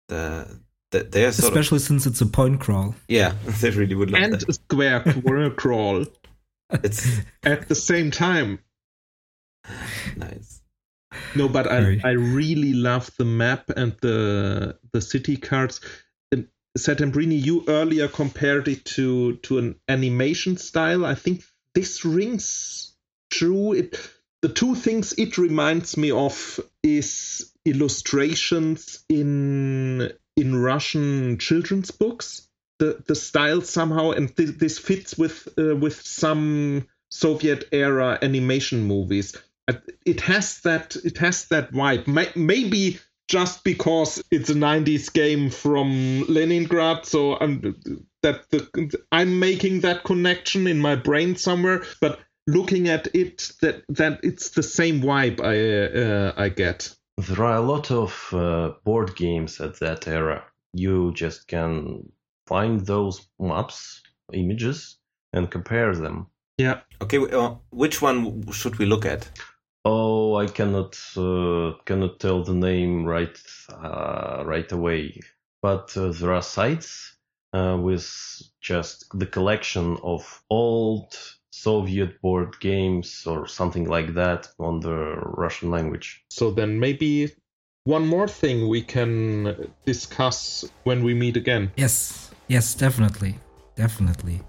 [0.09, 0.47] the,
[0.91, 2.95] the they are sort Especially since it's a point crawl.
[3.09, 4.49] yeah, they really would love and that.
[4.49, 6.05] a square crawl- crawl
[6.83, 8.61] It's at the same time.
[10.17, 10.61] nice.
[11.35, 15.81] No, but I, I really love the map and the the city cards.
[16.31, 16.49] And
[16.79, 21.05] Settembrini, you earlier compared it to to an animation style.
[21.05, 21.43] I think
[21.75, 22.95] this rings
[23.31, 23.73] true.
[23.73, 23.99] It
[24.43, 32.49] the two things it reminds me of is illustrations in in Russian children's books.
[32.83, 38.83] The the style somehow, and th- this fits with uh, with some Soviet era animation
[38.85, 39.37] movies.
[39.69, 39.75] Uh,
[40.05, 42.09] It has that it has that vibe.
[42.09, 47.61] May- maybe just because it's a 90s game from Leningrad, so I'm
[48.23, 48.61] that the
[49.13, 52.19] I'm making that connection in my brain somewhere, but
[52.49, 55.57] looking at it that that it's the same vibe I
[56.03, 56.97] uh, I get.
[57.17, 60.45] There are a lot of uh, board games at that era.
[60.75, 62.11] You just can
[62.53, 64.03] find those maps,
[64.35, 64.99] images,
[65.33, 66.27] and compare them.
[66.59, 66.81] Yeah.
[67.01, 68.19] Okay, uh, which one
[68.53, 69.23] should we look at?
[69.85, 73.39] Oh, I cannot uh, cannot tell the name right
[73.71, 75.21] uh, right away.
[75.63, 77.17] But uh, there are sites
[77.55, 78.07] uh, with
[78.61, 81.17] just the collection of old
[81.51, 84.99] Soviet board games or something like that on the
[85.43, 86.25] Russian language.
[86.31, 87.33] So then maybe
[87.85, 91.73] one more thing we can discuss when we meet again.
[91.77, 93.35] Yes, yes, definitely,
[93.77, 94.41] definitely.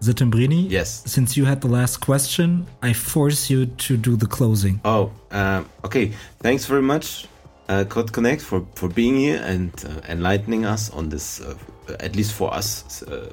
[0.00, 1.02] Settembrini, Yes.
[1.06, 4.80] since you had the last question, I force you to do the closing.
[4.84, 6.12] Oh, um, okay.
[6.42, 7.26] Thanks very much,
[7.68, 11.54] uh, Kod Connect, for, for being here and uh, enlightening us on this, uh,
[12.00, 13.30] at least for us, uh,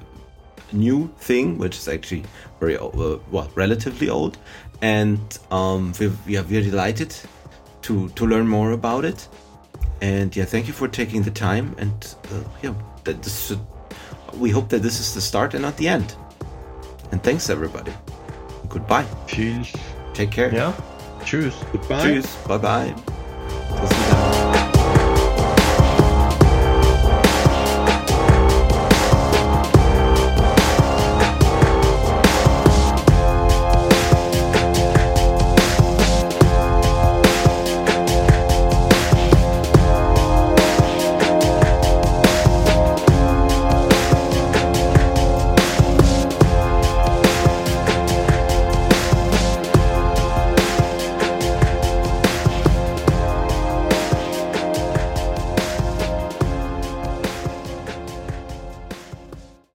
[0.72, 2.24] new thing, which is actually
[2.60, 4.38] very o- uh, well, relatively old.
[4.82, 5.20] And
[5.52, 7.14] um, we, we are very delighted
[7.82, 9.28] to to learn more about it.
[10.02, 11.76] And yeah, thank you for taking the time.
[11.78, 13.60] And uh, yeah, that this should,
[14.38, 16.16] we hope that this is the start and not the end.
[17.12, 17.94] And thanks everybody.
[18.70, 19.06] Goodbye.
[19.28, 19.74] Cheers.
[20.14, 20.54] Take care.
[20.54, 20.74] Yeah.
[21.22, 21.54] Tschüss.
[21.72, 22.04] Goodbye.
[22.04, 22.36] Cheers.
[22.48, 23.98] Bye bye.